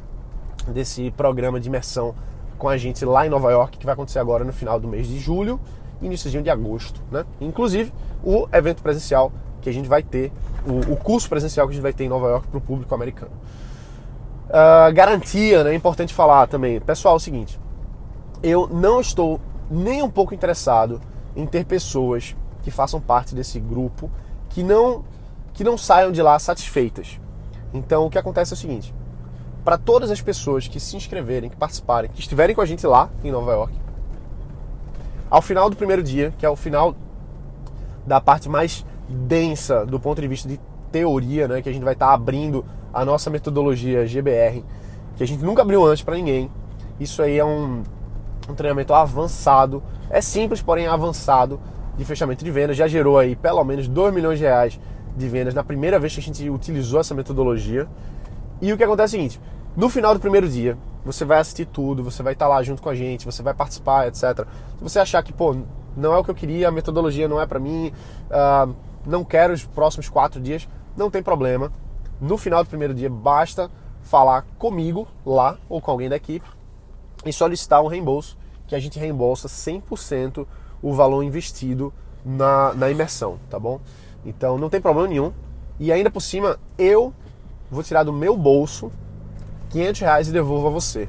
desse 0.67 1.09
programa 1.12 1.59
de 1.59 1.67
imersão 1.67 2.13
com 2.57 2.69
a 2.69 2.77
gente 2.77 3.05
lá 3.05 3.25
em 3.25 3.29
Nova 3.29 3.50
York, 3.51 3.77
que 3.77 3.86
vai 3.86 3.93
acontecer 3.93 4.19
agora 4.19 4.43
no 4.43 4.51
final 4.51 4.79
do 4.79 4.88
mês 4.88 5.07
de 5.07 5.17
julho 5.17 5.59
início 6.01 6.29
de 6.29 6.50
agosto, 6.50 7.01
né? 7.12 7.25
Inclusive 7.41 7.91
o 8.24 8.48
evento 8.53 8.81
presencial 8.81 9.31
que 9.62 9.69
a 9.69 9.74
gente 9.74 9.89
vai 9.89 10.01
ter, 10.01 10.31
o, 10.65 10.93
o 10.93 10.95
curso 10.95 11.27
presencial 11.27 11.67
que 11.67 11.71
a 11.71 11.75
gente 11.75 11.83
vai 11.83 11.93
ter 11.93 12.05
em 12.05 12.09
Nova 12.09 12.27
York 12.27 12.48
para 12.48 12.57
o 12.57 12.62
público 12.62 12.93
americano. 12.95 13.31
Uh, 14.50 14.93
garantia, 14.93 15.63
né? 15.63 15.71
É 15.71 15.75
importante 15.75 16.13
falar 16.13 16.48
também. 16.48 16.79
Pessoal, 16.79 17.15
é 17.15 17.17
o 17.17 17.19
seguinte, 17.19 17.59
eu 18.41 18.67
não 18.67 19.00
estou 19.00 19.39
nem 19.69 20.01
um 20.01 20.10
pouco 20.10 20.34
interessado 20.34 21.01
em 21.36 21.46
ter 21.46 21.65
pessoas 21.65 22.36
que 22.63 22.72
façam 22.72 23.00
parte 23.00 23.36
desse 23.36 23.60
grupo 23.60 24.10
que 24.50 24.63
não 24.63 25.03
que 25.53 25.63
não 25.63 25.77
saiam 25.77 26.12
de 26.12 26.22
lá 26.22 26.39
satisfeitas. 26.39 27.19
Então, 27.74 28.05
o 28.05 28.10
que 28.10 28.17
acontece 28.17 28.53
é 28.53 28.55
o 28.55 28.58
seguinte: 28.58 28.93
para 29.63 29.77
todas 29.77 30.10
as 30.10 30.22
pessoas 30.22 30.67
que 30.67 30.79
se 30.79 30.96
inscreverem, 30.96 31.50
que 31.50 31.58
participarem, 31.58 32.10
que 32.10 32.19
estiverem 32.19 32.55
com 32.55 32.62
a 32.62 32.65
gente 32.65 32.86
lá 32.88 33.10
em 33.24 33.31
Nova 33.31 33.51
York, 33.51 33.74
ao 35.29 35.41
final 35.41 35.69
do 35.69 35.75
primeiro 35.75 36.01
dia, 36.01 36.34
que 36.38 36.46
é 36.46 36.50
o 36.50 36.55
final 36.55 36.96
da 38.05 38.19
parte 38.19 38.50
mais 38.50 38.86
densa 39.08 39.86
do 39.86 40.00
ponto 40.00 40.22
de 40.22 40.27
vista 40.27 40.48
de 40.48 40.60
teoria, 40.91 41.48
né, 41.48 41.62
que 41.62 41.69
a 41.69 41.74
gente 41.74 41.84
vai 41.84 41.93
estar 41.93 42.08
tá 42.08 42.13
abrindo 42.13 42.65
a 42.93 43.05
nossa 43.05 43.29
metodologia 43.29 44.08
GBR, 44.08 44.63
que 45.15 45.24
a 45.24 45.27
gente 45.27 45.43
nunca 45.43 45.62
abriu 45.62 45.86
antes 45.86 46.03
para 46.03 46.15
ninguém. 46.15 46.49
Isso 46.99 47.21
aí 47.21 47.38
é 47.38 47.45
um, 47.45 47.84
um 48.51 48.55
treinamento 48.55 48.93
avançado, 48.93 49.83
é 50.09 50.21
simples, 50.21 50.62
porém 50.62 50.88
avançado 50.88 51.59
de 51.97 52.05
fechamento 52.05 52.43
de 52.43 52.51
vendas. 52.51 52.75
Já 52.75 52.88
gerou 52.88 53.17
aí 53.17 53.35
pelo 53.35 53.63
menos 53.63 53.88
2 53.88 54.13
milhões 54.13 54.39
de 54.39 54.45
reais 54.45 54.79
de 55.15 55.27
vendas 55.27 55.53
na 55.53 55.63
primeira 55.63 55.99
vez 55.99 56.13
que 56.13 56.19
a 56.19 56.23
gente 56.23 56.49
utilizou 56.49 56.99
essa 56.99 57.13
metodologia. 57.13 57.88
E 58.62 58.73
o 58.73 58.77
que 58.77 58.83
acontece 58.83 59.15
é 59.15 59.17
o 59.17 59.21
seguinte: 59.21 59.41
no 59.75 59.89
final 59.89 60.13
do 60.13 60.19
primeiro 60.19 60.47
dia, 60.47 60.77
você 61.05 61.23
vai 61.23 61.39
assistir 61.39 61.65
tudo, 61.65 62.03
você 62.03 62.23
vai 62.23 62.33
estar 62.33 62.47
lá 62.47 62.62
junto 62.63 62.81
com 62.81 62.89
a 62.89 62.95
gente, 62.95 63.25
você 63.25 63.41
vai 63.41 63.53
participar, 63.53 64.07
etc. 64.07 64.45
Se 64.77 64.83
você 64.83 64.99
achar 64.99 65.23
que, 65.23 65.31
pô, 65.31 65.55
não 65.95 66.13
é 66.13 66.17
o 66.17 66.23
que 66.23 66.31
eu 66.31 66.35
queria, 66.35 66.67
a 66.67 66.71
metodologia 66.71 67.27
não 67.27 67.41
é 67.41 67.45
para 67.45 67.59
mim, 67.59 67.91
uh, 68.29 68.73
não 69.05 69.23
quero 69.23 69.53
os 69.53 69.63
próximos 69.63 70.09
quatro 70.09 70.39
dias, 70.39 70.67
não 70.95 71.09
tem 71.09 71.21
problema. 71.21 71.71
No 72.19 72.38
final 72.38 72.63
do 72.63 72.69
primeiro 72.69 72.93
dia, 72.93 73.09
basta 73.09 73.69
falar 74.01 74.45
comigo 74.57 75.07
lá 75.25 75.57
ou 75.69 75.79
com 75.81 75.91
alguém 75.91 76.09
da 76.09 76.15
equipe 76.15 76.59
e 77.25 77.34
solicitar 77.34 77.84
um 77.84 77.88
reembolso, 77.88 78.38
que 78.67 78.75
a 78.75 78.79
gente 78.79 78.99
reembolsa 78.99 79.47
100% 79.47 80.45
o 80.82 80.93
valor 80.93 81.23
investido 81.23 81.93
na, 82.23 82.73
na 82.73 82.89
imersão, 82.89 83.38
tá 83.49 83.60
bom? 83.60 83.79
Então 84.25 84.58
não 84.58 84.69
tem 84.69 84.79
problema 84.79 85.08
nenhum. 85.08 85.34
E 85.79 85.91
ainda 85.91 86.12
por 86.12 86.21
cima, 86.21 86.60
eu 86.77 87.13
vou 87.71 87.84
tirar 87.84 88.03
do 88.03 88.13
meu 88.13 88.36
bolso 88.36 88.91
500 89.69 90.01
reais 90.01 90.27
e 90.27 90.32
devolvo 90.32 90.67
a 90.67 90.69
você. 90.69 91.08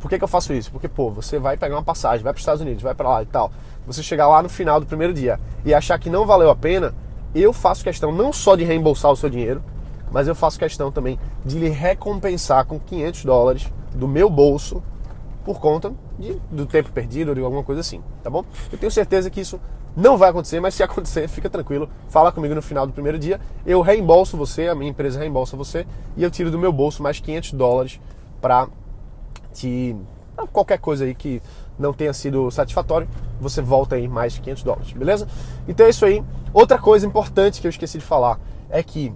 Por 0.00 0.08
que, 0.08 0.18
que 0.18 0.24
eu 0.24 0.28
faço 0.28 0.52
isso? 0.52 0.70
Porque, 0.72 0.88
pô, 0.88 1.10
você 1.10 1.38
vai 1.38 1.56
pegar 1.56 1.76
uma 1.76 1.82
passagem, 1.82 2.24
vai 2.24 2.32
para 2.32 2.38
os 2.38 2.42
Estados 2.42 2.60
Unidos, 2.60 2.82
vai 2.82 2.94
para 2.94 3.08
lá 3.08 3.22
e 3.22 3.26
tal. 3.26 3.52
Você 3.86 4.02
chegar 4.02 4.26
lá 4.26 4.42
no 4.42 4.48
final 4.48 4.80
do 4.80 4.86
primeiro 4.86 5.14
dia 5.14 5.38
e 5.64 5.72
achar 5.72 5.98
que 5.98 6.10
não 6.10 6.26
valeu 6.26 6.50
a 6.50 6.56
pena, 6.56 6.92
eu 7.34 7.52
faço 7.52 7.84
questão 7.84 8.10
não 8.10 8.32
só 8.32 8.56
de 8.56 8.64
reembolsar 8.64 9.12
o 9.12 9.16
seu 9.16 9.30
dinheiro, 9.30 9.62
mas 10.10 10.26
eu 10.26 10.34
faço 10.34 10.58
questão 10.58 10.90
também 10.90 11.18
de 11.44 11.58
lhe 11.58 11.68
recompensar 11.68 12.66
com 12.66 12.78
500 12.80 13.24
dólares 13.24 13.72
do 13.94 14.08
meu 14.08 14.28
bolso 14.28 14.82
por 15.44 15.60
conta 15.60 15.92
de, 16.18 16.40
do 16.50 16.66
tempo 16.66 16.90
perdido 16.92 17.28
ou 17.28 17.34
de 17.34 17.40
alguma 17.42 17.62
coisa 17.62 17.80
assim, 17.80 18.02
tá 18.22 18.30
bom? 18.30 18.44
Eu 18.70 18.78
tenho 18.78 18.90
certeza 18.90 19.30
que 19.30 19.40
isso 19.40 19.60
não 19.96 20.16
vai 20.16 20.30
acontecer, 20.30 20.60
mas 20.60 20.74
se 20.74 20.82
acontecer, 20.84 21.28
fica 21.28 21.50
tranquilo. 21.50 21.88
Fala 22.08 22.32
comigo 22.32 22.54
no 22.54 22.62
final 22.62 22.86
do 22.86 22.92
primeiro 22.92 23.18
dia. 23.18 23.40
Eu 23.66 23.80
reembolso 23.80 24.36
você, 24.36 24.68
a 24.68 24.74
minha 24.74 24.90
empresa 24.90 25.18
reembolsa 25.18 25.56
você 25.56 25.86
e 26.16 26.22
eu 26.22 26.30
tiro 26.30 26.50
do 26.50 26.58
meu 26.58 26.72
bolso 26.72 27.02
mais 27.02 27.20
500 27.20 27.52
dólares 27.52 28.00
para 28.40 28.68
te 29.52 29.96
qualquer 30.52 30.78
coisa 30.78 31.04
aí 31.04 31.14
que 31.14 31.42
não 31.78 31.92
tenha 31.92 32.12
sido 32.12 32.50
satisfatório, 32.50 33.08
você 33.40 33.60
volta 33.60 33.96
aí 33.96 34.08
mais 34.08 34.38
500 34.38 34.62
dólares, 34.62 34.92
beleza? 34.92 35.28
Então 35.68 35.86
é 35.86 35.90
isso 35.90 36.04
aí. 36.04 36.22
Outra 36.52 36.78
coisa 36.78 37.06
importante 37.06 37.60
que 37.60 37.66
eu 37.66 37.70
esqueci 37.70 37.98
de 37.98 38.04
falar 38.04 38.40
é 38.70 38.82
que 38.82 39.12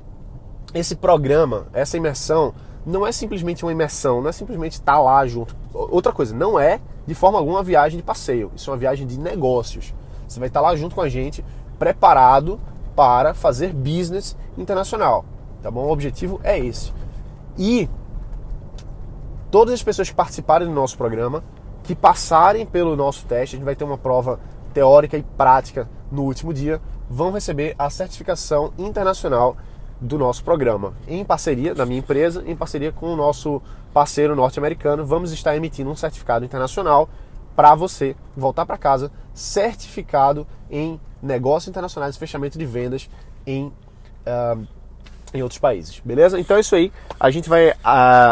esse 0.75 0.95
programa, 0.95 1.67
essa 1.73 1.97
imersão, 1.97 2.55
não 2.87 3.05
é 3.05 3.11
simplesmente 3.11 3.65
uma 3.65 3.73
imersão, 3.73 4.23
não 4.23 4.29
é 4.29 4.33
simplesmente 4.33 4.75
estar 4.75 4.95
tá 4.95 5.01
lá 5.01 5.27
junto. 5.27 5.57
Outra 5.75 6.13
coisa, 6.13 6.35
não 6.35 6.59
é 6.59 6.81
de 7.05 7.15
forma 7.15 7.37
alguma 7.37 7.59
uma 7.59 7.65
viagem 7.65 7.97
de 7.97 8.03
passeio, 8.03 8.53
isso 8.55 8.71
é 8.71 8.73
uma 8.73 8.79
viagem 8.79 9.07
de 9.07 9.19
negócios. 9.19 9.93
Você 10.29 10.39
vai 10.39 10.49
estar 10.49 10.61
lá 10.61 10.75
junto 10.77 10.95
com 10.95 11.01
a 11.01 11.09
gente, 11.09 11.45
preparado 11.79 12.61
para 12.95 13.35
fazer 13.35 13.73
business 13.73 14.37
internacional. 14.57 15.25
Tá 15.63 15.71
bom? 15.71 15.87
O 15.87 15.91
objetivo 15.91 16.41
é 16.45 16.59
esse. 16.59 16.93
E 17.59 17.89
todas 19.51 19.75
as 19.75 19.83
pessoas 19.83 20.09
que 20.09 20.15
participarem 20.15 20.69
do 20.69 20.75
nosso 20.75 20.97
programa, 20.97 21.43
que 21.83 21.95
passarem 21.95 22.65
pelo 22.65 22.95
nosso 22.95 23.27
teste, 23.27 23.57
a 23.57 23.59
gente 23.59 23.65
vai 23.65 23.75
ter 23.75 23.85
uma 23.85 23.99
prova 23.99 24.39
teórica 24.73 25.17
e 25.17 25.23
prática 25.23 25.89
no 26.11 26.23
último 26.23 26.53
dia, 26.55 26.81
vão 27.09 27.33
receber 27.33 27.75
a 27.79 27.89
certificação 27.91 28.73
internacional 28.79 29.57
do 30.01 30.19
nosso 30.19 30.45
programa. 30.45 30.93
Em 31.09 31.25
parceria 31.25 31.75
da 31.75 31.87
minha 31.87 31.99
empresa, 31.99 32.43
em 32.47 32.55
parceria 32.55 32.93
com 32.93 33.13
o 33.13 33.17
nosso 33.17 33.63
parceiro 33.93 34.37
norte-americano, 34.37 35.05
vamos 35.05 35.33
estar 35.33 35.57
emitindo 35.57 35.91
um 35.91 35.97
certificado 35.97 36.45
internacional 36.45 37.09
para 37.55 37.75
você 37.75 38.15
voltar 38.37 38.67
para 38.67 38.77
casa 38.77 39.11
certificado 39.33 40.47
em 40.71 41.01
negócios 41.23 41.69
internacionais 41.69 42.15
e 42.15 42.19
fechamento 42.19 42.59
de 42.59 42.67
vendas 42.67 43.09
em, 43.47 43.67
uh, 44.27 44.67
em 45.33 45.43
outros 45.43 45.59
países, 45.59 46.01
beleza? 46.05 46.39
Então 46.39 46.57
é 46.57 46.61
isso 46.61 46.75
aí. 46.75 46.93
A 47.19 47.31
gente 47.31 47.49
vai, 47.49 47.71
uh, 47.71 47.75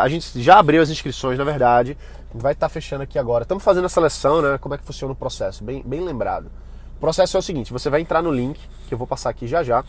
a 0.03 0.09
gente 0.09 0.43
já 0.43 0.59
abriu 0.59 0.83
as 0.83 0.91
inscrições, 0.91 1.39
na 1.39 1.45
verdade. 1.45 1.97
Vai 2.35 2.53
estar 2.53 2.67
tá 2.67 2.71
fechando 2.71 3.03
aqui 3.03 3.19
agora. 3.19 3.45
Estamos 3.45 3.63
fazendo 3.65 3.85
a 3.85 3.89
seleção, 3.89 4.43
né? 4.43 4.59
Como 4.59 4.75
é 4.75 4.79
que 4.79 4.85
funciona 4.85 5.13
o 5.13 5.17
processo? 5.17 5.63
Bem, 5.63 5.83
bem 5.87 6.01
lembrado. 6.01 6.51
O 6.97 7.01
processo 7.01 7.37
é 7.37 7.41
o 7.41 7.43
seguinte: 7.43 7.73
você 7.73 7.89
vai 7.89 8.01
entrar 8.01 8.23
no 8.23 8.33
link 8.33 8.59
que 8.89 8.93
eu 8.93 8.99
vou 8.99 9.07
passar 9.07 9.31
aqui 9.31 9.47
já 9.47 9.63
já. 9.63 9.85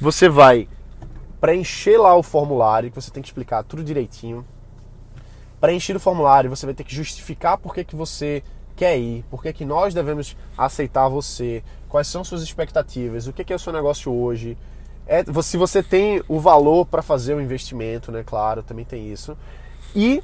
Você 0.00 0.28
vai 0.28 0.68
preencher 1.42 1.98
lá 1.98 2.14
o 2.14 2.22
formulário 2.22 2.88
que 2.88 2.94
você 2.94 3.10
tem 3.10 3.20
que 3.20 3.28
explicar 3.28 3.64
tudo 3.64 3.82
direitinho. 3.82 4.46
Preencher 5.60 5.96
o 5.96 6.00
formulário, 6.00 6.48
você 6.48 6.64
vai 6.64 6.72
ter 6.72 6.84
que 6.84 6.94
justificar 6.94 7.58
por 7.58 7.74
que, 7.74 7.82
que 7.82 7.96
você 7.96 8.44
quer 8.76 8.96
ir, 8.96 9.24
por 9.28 9.42
que, 9.42 9.52
que 9.52 9.64
nós 9.64 9.92
devemos 9.92 10.36
aceitar 10.56 11.08
você, 11.08 11.64
quais 11.88 12.06
são 12.06 12.22
suas 12.22 12.42
expectativas, 12.42 13.26
o 13.26 13.32
que, 13.32 13.42
que 13.42 13.52
é 13.52 13.56
o 13.56 13.58
seu 13.58 13.72
negócio 13.72 14.12
hoje. 14.12 14.56
É, 15.04 15.24
se 15.42 15.56
você 15.56 15.82
tem 15.82 16.22
o 16.28 16.38
valor 16.38 16.86
para 16.86 17.02
fazer 17.02 17.34
o 17.34 17.40
investimento, 17.40 18.12
né? 18.12 18.22
Claro, 18.24 18.62
também 18.62 18.84
tem 18.84 19.12
isso. 19.12 19.36
E 19.96 20.22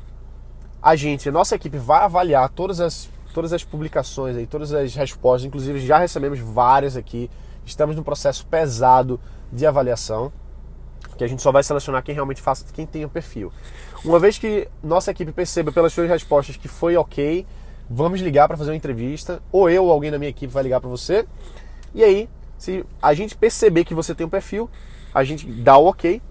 a 0.80 0.94
gente, 0.94 1.28
a 1.28 1.32
nossa 1.32 1.56
equipe 1.56 1.78
vai 1.78 2.04
avaliar 2.04 2.48
todas 2.48 2.78
as, 2.78 3.10
todas 3.34 3.52
as 3.52 3.64
publicações 3.64 4.36
aí, 4.36 4.46
todas 4.46 4.72
as 4.72 4.94
respostas, 4.94 5.48
inclusive 5.48 5.84
já 5.84 5.98
recebemos 5.98 6.38
várias 6.38 6.96
aqui. 6.96 7.28
Estamos 7.66 7.96
num 7.96 8.04
processo 8.04 8.46
pesado 8.46 9.18
de 9.52 9.66
avaliação. 9.66 10.32
Que 11.18 11.24
a 11.24 11.26
gente 11.26 11.42
só 11.42 11.50
vai 11.50 11.62
selecionar 11.62 12.02
quem 12.02 12.14
realmente 12.14 12.40
faça, 12.40 12.64
quem 12.72 12.86
tem 12.86 13.04
o 13.04 13.08
perfil. 13.08 13.52
Uma 14.04 14.18
vez 14.20 14.38
que 14.38 14.68
nossa 14.82 15.10
equipe 15.10 15.32
perceba 15.32 15.72
pelas 15.72 15.92
suas 15.92 16.08
respostas 16.08 16.56
que 16.56 16.68
foi 16.68 16.96
ok, 16.96 17.44
vamos 17.90 18.20
ligar 18.20 18.46
para 18.46 18.56
fazer 18.56 18.70
uma 18.70 18.76
entrevista, 18.76 19.42
ou 19.50 19.68
eu 19.68 19.84
ou 19.84 19.92
alguém 19.92 20.10
da 20.10 20.18
minha 20.18 20.30
equipe 20.30 20.52
vai 20.52 20.62
ligar 20.62 20.80
para 20.80 20.88
você. 20.88 21.26
E 21.92 22.04
aí, 22.04 22.30
se 22.56 22.84
a 23.02 23.12
gente 23.12 23.36
perceber 23.36 23.84
que 23.84 23.94
você 23.94 24.14
tem 24.14 24.26
um 24.26 24.30
perfil, 24.30 24.70
a 25.12 25.24
gente 25.24 25.46
dá 25.46 25.76
o 25.76 25.86
ok, 25.86 26.22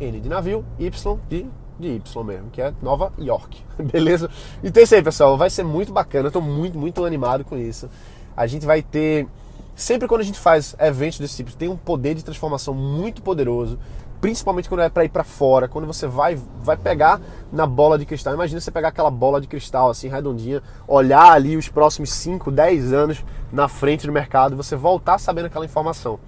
N 0.00 0.20
de 0.20 0.28
navio, 0.28 0.64
Y 0.78 1.18
de, 1.28 1.46
de 1.78 1.88
Y 1.88 2.24
mesmo, 2.24 2.50
que 2.50 2.62
é 2.62 2.72
Nova 2.80 3.12
York, 3.18 3.62
beleza? 3.92 4.30
Então 4.62 4.80
é 4.80 4.84
isso 4.84 4.94
aí, 4.94 5.02
pessoal, 5.02 5.36
vai 5.36 5.50
ser 5.50 5.64
muito 5.64 5.92
bacana, 5.92 6.28
eu 6.28 6.32
tô 6.32 6.40
muito, 6.40 6.78
muito 6.78 7.04
animado 7.04 7.44
com 7.44 7.56
isso. 7.56 7.88
A 8.36 8.46
gente 8.46 8.64
vai 8.64 8.82
ter 8.82 9.26
sempre 9.74 10.06
quando 10.06 10.20
a 10.20 10.24
gente 10.24 10.38
faz 10.38 10.76
eventos 10.78 11.18
desse 11.18 11.36
tipo, 11.36 11.56
tem 11.56 11.68
um 11.68 11.76
poder 11.76 12.14
de 12.14 12.24
transformação 12.24 12.72
muito 12.72 13.20
poderoso 13.22 13.78
principalmente 14.24 14.70
quando 14.70 14.80
é 14.80 14.88
para 14.88 15.04
ir 15.04 15.10
para 15.10 15.22
fora, 15.22 15.68
quando 15.68 15.86
você 15.86 16.06
vai 16.06 16.40
vai 16.62 16.78
pegar 16.78 17.20
na 17.52 17.66
bola 17.66 17.98
de 17.98 18.06
cristal. 18.06 18.32
Imagina 18.32 18.58
você 18.58 18.70
pegar 18.70 18.88
aquela 18.88 19.10
bola 19.10 19.38
de 19.38 19.46
cristal 19.46 19.90
assim 19.90 20.08
redondinha, 20.08 20.62
olhar 20.88 21.30
ali 21.30 21.58
os 21.58 21.68
próximos 21.68 22.10
5, 22.10 22.50
10 22.50 22.94
anos 22.94 23.22
na 23.52 23.68
frente 23.68 24.06
do 24.06 24.12
mercado, 24.14 24.56
você 24.56 24.76
voltar 24.76 25.18
sabendo 25.18 25.44
aquela 25.44 25.66
informação. 25.66 26.18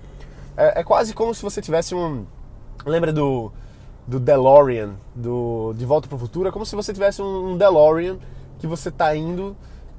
É, 0.55 0.81
é 0.81 0.85
quase 0.85 1.15
como 1.15 1.35
se 1.35 1.41
você 1.41 1.63
tivesse 1.63 1.95
um 1.95 2.27
lembra 2.85 3.15
do 3.15 3.51
do 4.07 4.21
DeLorean, 4.21 4.91
do 5.15 5.73
De 5.75 5.87
Volta 5.87 6.07
para 6.07 6.17
o 6.17 6.19
Futuro, 6.19 6.51
é 6.51 6.53
como 6.53 6.67
se 6.67 6.77
você 6.77 6.93
tivesse 6.93 7.23
um 7.23 7.57
DeLorean 7.57 8.19
que 8.59 8.67
você 8.67 8.91
tá 8.91 9.17
indo, 9.17 9.57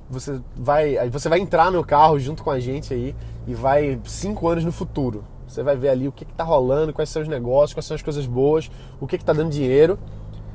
você 0.07 0.39
vai, 0.55 1.09
você 1.09 1.27
vai 1.27 1.39
entrar 1.39 1.71
no 1.71 1.83
carro 1.83 2.19
junto 2.19 2.43
com 2.43 2.51
a 2.51 2.59
gente 2.59 2.93
aí 2.93 3.15
e 3.47 3.55
vai 3.55 3.99
cinco 4.05 4.47
anos 4.47 4.63
no 4.63 4.71
futuro. 4.71 5.23
Você 5.47 5.63
vai 5.63 5.75
ver 5.75 5.89
ali 5.89 6.07
o 6.07 6.11
que 6.11 6.23
está 6.23 6.43
rolando, 6.43 6.93
quais 6.93 7.09
são 7.09 7.21
os 7.21 7.27
negócios, 7.27 7.73
quais 7.73 7.85
são 7.85 7.95
as 7.95 8.01
coisas 8.01 8.25
boas, 8.25 8.69
o 8.99 9.07
que 9.07 9.15
está 9.15 9.33
dando 9.33 9.49
dinheiro. 9.49 9.97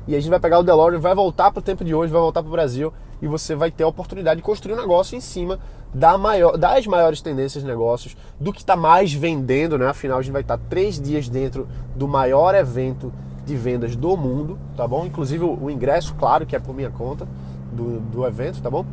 E 0.07 0.15
a 0.15 0.19
gente 0.19 0.29
vai 0.29 0.39
pegar 0.39 0.59
o 0.59 0.63
DeLorean, 0.63 0.99
vai 0.99 1.15
voltar 1.15 1.51
para 1.51 1.59
o 1.59 1.63
tempo 1.63 1.83
de 1.83 1.95
hoje, 1.95 2.11
vai 2.11 2.21
voltar 2.21 2.41
para 2.41 2.49
o 2.49 2.51
Brasil 2.51 2.93
e 3.21 3.27
você 3.27 3.55
vai 3.55 3.71
ter 3.71 3.83
a 3.83 3.87
oportunidade 3.87 4.37
de 4.37 4.43
construir 4.43 4.73
um 4.73 4.77
negócio 4.77 5.15
em 5.15 5.21
cima 5.21 5.57
da 5.93 6.17
maior, 6.17 6.57
das 6.57 6.85
maiores 6.85 7.21
tendências 7.21 7.63
de 7.63 7.69
negócios, 7.69 8.17
do 8.37 8.51
que 8.51 8.59
está 8.59 8.75
mais 8.75 9.13
vendendo, 9.13 9.77
né? 9.77 9.87
Afinal, 9.87 10.19
a 10.19 10.21
gente 10.21 10.33
vai 10.33 10.41
estar 10.41 10.57
tá 10.57 10.63
três 10.69 10.99
dias 10.99 11.29
dentro 11.29 11.67
do 11.95 12.07
maior 12.07 12.53
evento 12.53 13.13
de 13.45 13.55
vendas 13.55 13.95
do 13.95 14.17
mundo, 14.17 14.57
tá 14.75 14.87
bom? 14.87 15.05
Inclusive 15.05 15.43
o, 15.43 15.69
ingresso, 15.69 16.13
claro, 16.15 16.45
que 16.45 16.55
é 16.55 16.59
por 16.59 16.75
minha 16.75 16.89
conta 16.89 17.27
do, 17.71 17.99
do 17.99 18.25
evento, 18.25 18.61
tá 18.61 18.69
bom? 18.69 18.85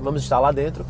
Vamos 0.00 0.22
estar 0.22 0.38
lá 0.38 0.52
dentro 0.52 0.84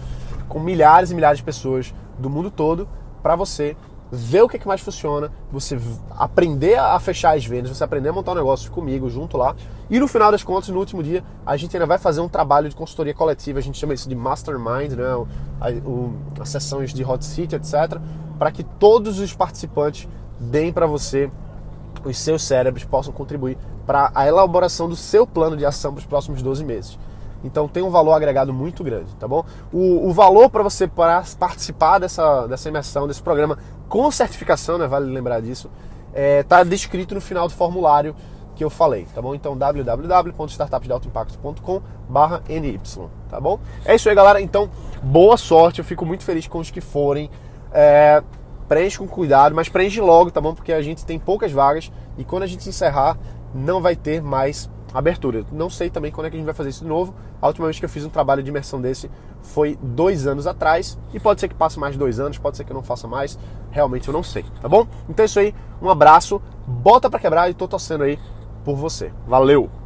com 0.49 0.59
milhares 0.59 1.11
e 1.11 1.15
milhares 1.15 1.38
de 1.38 1.45
pessoas 1.45 1.95
do 2.19 2.29
mundo 2.29 2.51
todo 2.51 2.88
para 3.23 3.37
você 3.37 3.77
ver 4.14 4.42
o 4.42 4.48
que, 4.48 4.57
é 4.57 4.59
que 4.59 4.68
mais 4.68 4.83
funciona, 4.83 5.33
você 5.51 5.79
aprender 6.11 6.79
a 6.79 7.01
fechar 7.01 7.35
as 7.35 7.46
vendas, 7.46 7.75
você 7.75 7.83
aprender 7.83 8.11
a 8.11 8.12
montar 8.12 8.33
um 8.33 8.35
negócio 8.35 8.70
comigo 8.70 9.09
junto 9.09 9.38
lá. 9.38 9.57
E 9.88 9.98
no 9.98 10.07
final 10.07 10.31
das 10.31 10.44
contas, 10.44 10.68
no 10.68 10.79
último 10.79 11.03
dia, 11.03 11.25
a 11.46 11.57
gente 11.57 11.75
ainda 11.75 11.87
vai 11.87 11.96
fazer 11.96 12.20
um 12.20 12.29
trabalho 12.29 12.68
de 12.68 12.77
consultoria 12.77 13.14
coletiva, 13.14 13.59
a 13.59 13.62
gente 13.62 13.79
chama 13.79 13.94
isso 13.94 14.07
de 14.07 14.14
mastermind, 14.14 14.92
né? 14.92 15.07
As 16.38 16.51
sessões 16.51 16.92
de 16.92 17.03
hot 17.03 17.25
seat, 17.25 17.55
etc, 17.55 17.98
para 18.38 18.53
que 18.53 18.62
todos 18.62 19.18
os 19.18 19.33
participantes 19.33 20.07
deem 20.38 20.70
para 20.75 20.87
você 20.87 21.31
os 22.05 22.18
seus 22.18 22.42
cérebros 22.42 22.85
possam 22.85 23.14
contribuir 23.14 23.57
para 23.87 24.11
a 24.14 24.27
elaboração 24.27 24.88
do 24.88 24.96
seu 24.96 25.27
plano 25.27 25.57
de 25.57 25.64
ação 25.64 25.92
para 25.92 26.01
os 26.01 26.07
próximos 26.07 26.42
12 26.42 26.64
meses. 26.64 26.98
Então 27.44 27.68
tem 27.68 27.83
um 27.83 27.90
valor 27.90 28.12
agregado 28.12 28.52
muito 28.52 28.85
grande, 28.85 29.14
tá 29.16 29.26
bom? 29.26 29.42
O, 29.72 30.09
o 30.09 30.12
valor 30.12 30.50
para 30.50 30.62
você 30.62 30.87
participar 30.87 31.98
dessa, 31.98 32.46
dessa 32.46 32.68
imersão, 32.68 33.09
desse 33.09 33.22
programa 33.22 33.59
com 33.88 34.11
certificação, 34.11 34.76
né, 34.78 34.87
vale 34.87 35.12
lembrar 35.12 35.40
disso, 35.40 35.70
está 36.09 36.20
é, 36.20 36.42
tá 36.42 36.64
descrito 36.64 37.14
no 37.14 37.20
final 37.20 37.46
do 37.48 37.55
formulário 37.55 38.14
que 38.55 38.62
eu 38.62 38.70
falei, 38.70 39.07
tá 39.14 39.20
bom? 39.20 39.35
Então 39.35 39.55
www.startupsdealtoimpacto.com 39.57 41.83
barra 42.09 42.42
NY, 42.48 42.81
tá 43.28 43.40
bom? 43.40 43.59
É 43.85 43.94
isso 43.94 44.09
aí, 44.09 44.14
galera. 44.14 44.40
Então, 44.40 44.70
boa 45.02 45.37
sorte. 45.37 45.81
Eu 45.81 45.85
fico 45.85 46.07
muito 46.07 46.22
feliz 46.22 46.46
com 46.46 46.59
os 46.59 46.70
que 46.70 46.81
forem. 46.81 47.28
É, 47.72 48.22
preenche 48.68 48.98
com 48.98 49.09
cuidado, 49.09 49.55
mas 49.55 49.68
preenche 49.68 50.00
logo, 50.00 50.31
tá 50.31 50.40
bom? 50.40 50.55
Porque 50.55 50.72
a 50.72 50.83
gente 50.83 51.05
tem 51.05 51.18
poucas 51.18 51.52
vagas 51.52 51.90
e 52.16 52.24
quando 52.24 52.42
a 52.42 52.46
gente 52.46 52.68
encerrar, 52.68 53.18
não 53.55 53.81
vai 53.81 53.96
ter 53.96 54.22
mais 54.22 54.70
abertura. 54.92 55.44
Não 55.50 55.70
sei 55.70 55.90
também 55.90 56.11
quando 56.11 56.26
é 56.26 56.31
que 56.31 56.37
a 56.37 56.38
gente 56.38 56.46
vai 56.46 56.55
fazer 56.55 56.70
isso 56.70 56.83
de 56.83 56.88
novo. 56.88 57.14
A 57.40 57.46
última 57.46 57.66
vez 57.66 57.78
que 57.78 57.85
eu 57.85 57.88
fiz 57.88 58.05
um 58.05 58.09
trabalho 58.09 58.42
de 58.42 58.50
imersão 58.50 58.81
desse 58.81 59.11
foi 59.42 59.78
dois 59.83 60.26
anos 60.26 60.46
atrás. 60.46 60.98
E 61.12 61.20
pode 61.20 61.40
ser 61.40 61.48
que 61.48 61.55
passe 61.55 61.78
mais 61.78 61.96
dois 61.96 62.20
anos, 62.20 62.38
pode 62.38 62.57
ser 62.57 62.64
que 62.64 62.72
eu 62.72 62.76
não 62.76 62.83
faça 62.83 63.09
mais. 63.09 63.38
Realmente 63.70 64.09
eu 64.09 64.14
não 64.14 64.22
sei, 64.22 64.44
tá 64.61 64.68
bom? 64.68 64.87
Então 65.09 65.22
é 65.22 65.26
isso 65.26 65.38
aí. 65.38 65.55
Um 65.81 65.88
abraço, 65.88 66.40
bota 66.66 67.11
para 67.11 67.18
quebrar 67.18 67.50
e 67.50 67.55
tô 67.55 67.66
torcendo 67.66 68.05
aí 68.05 68.18
por 68.64 68.76
você. 68.76 69.12
Valeu! 69.26 69.82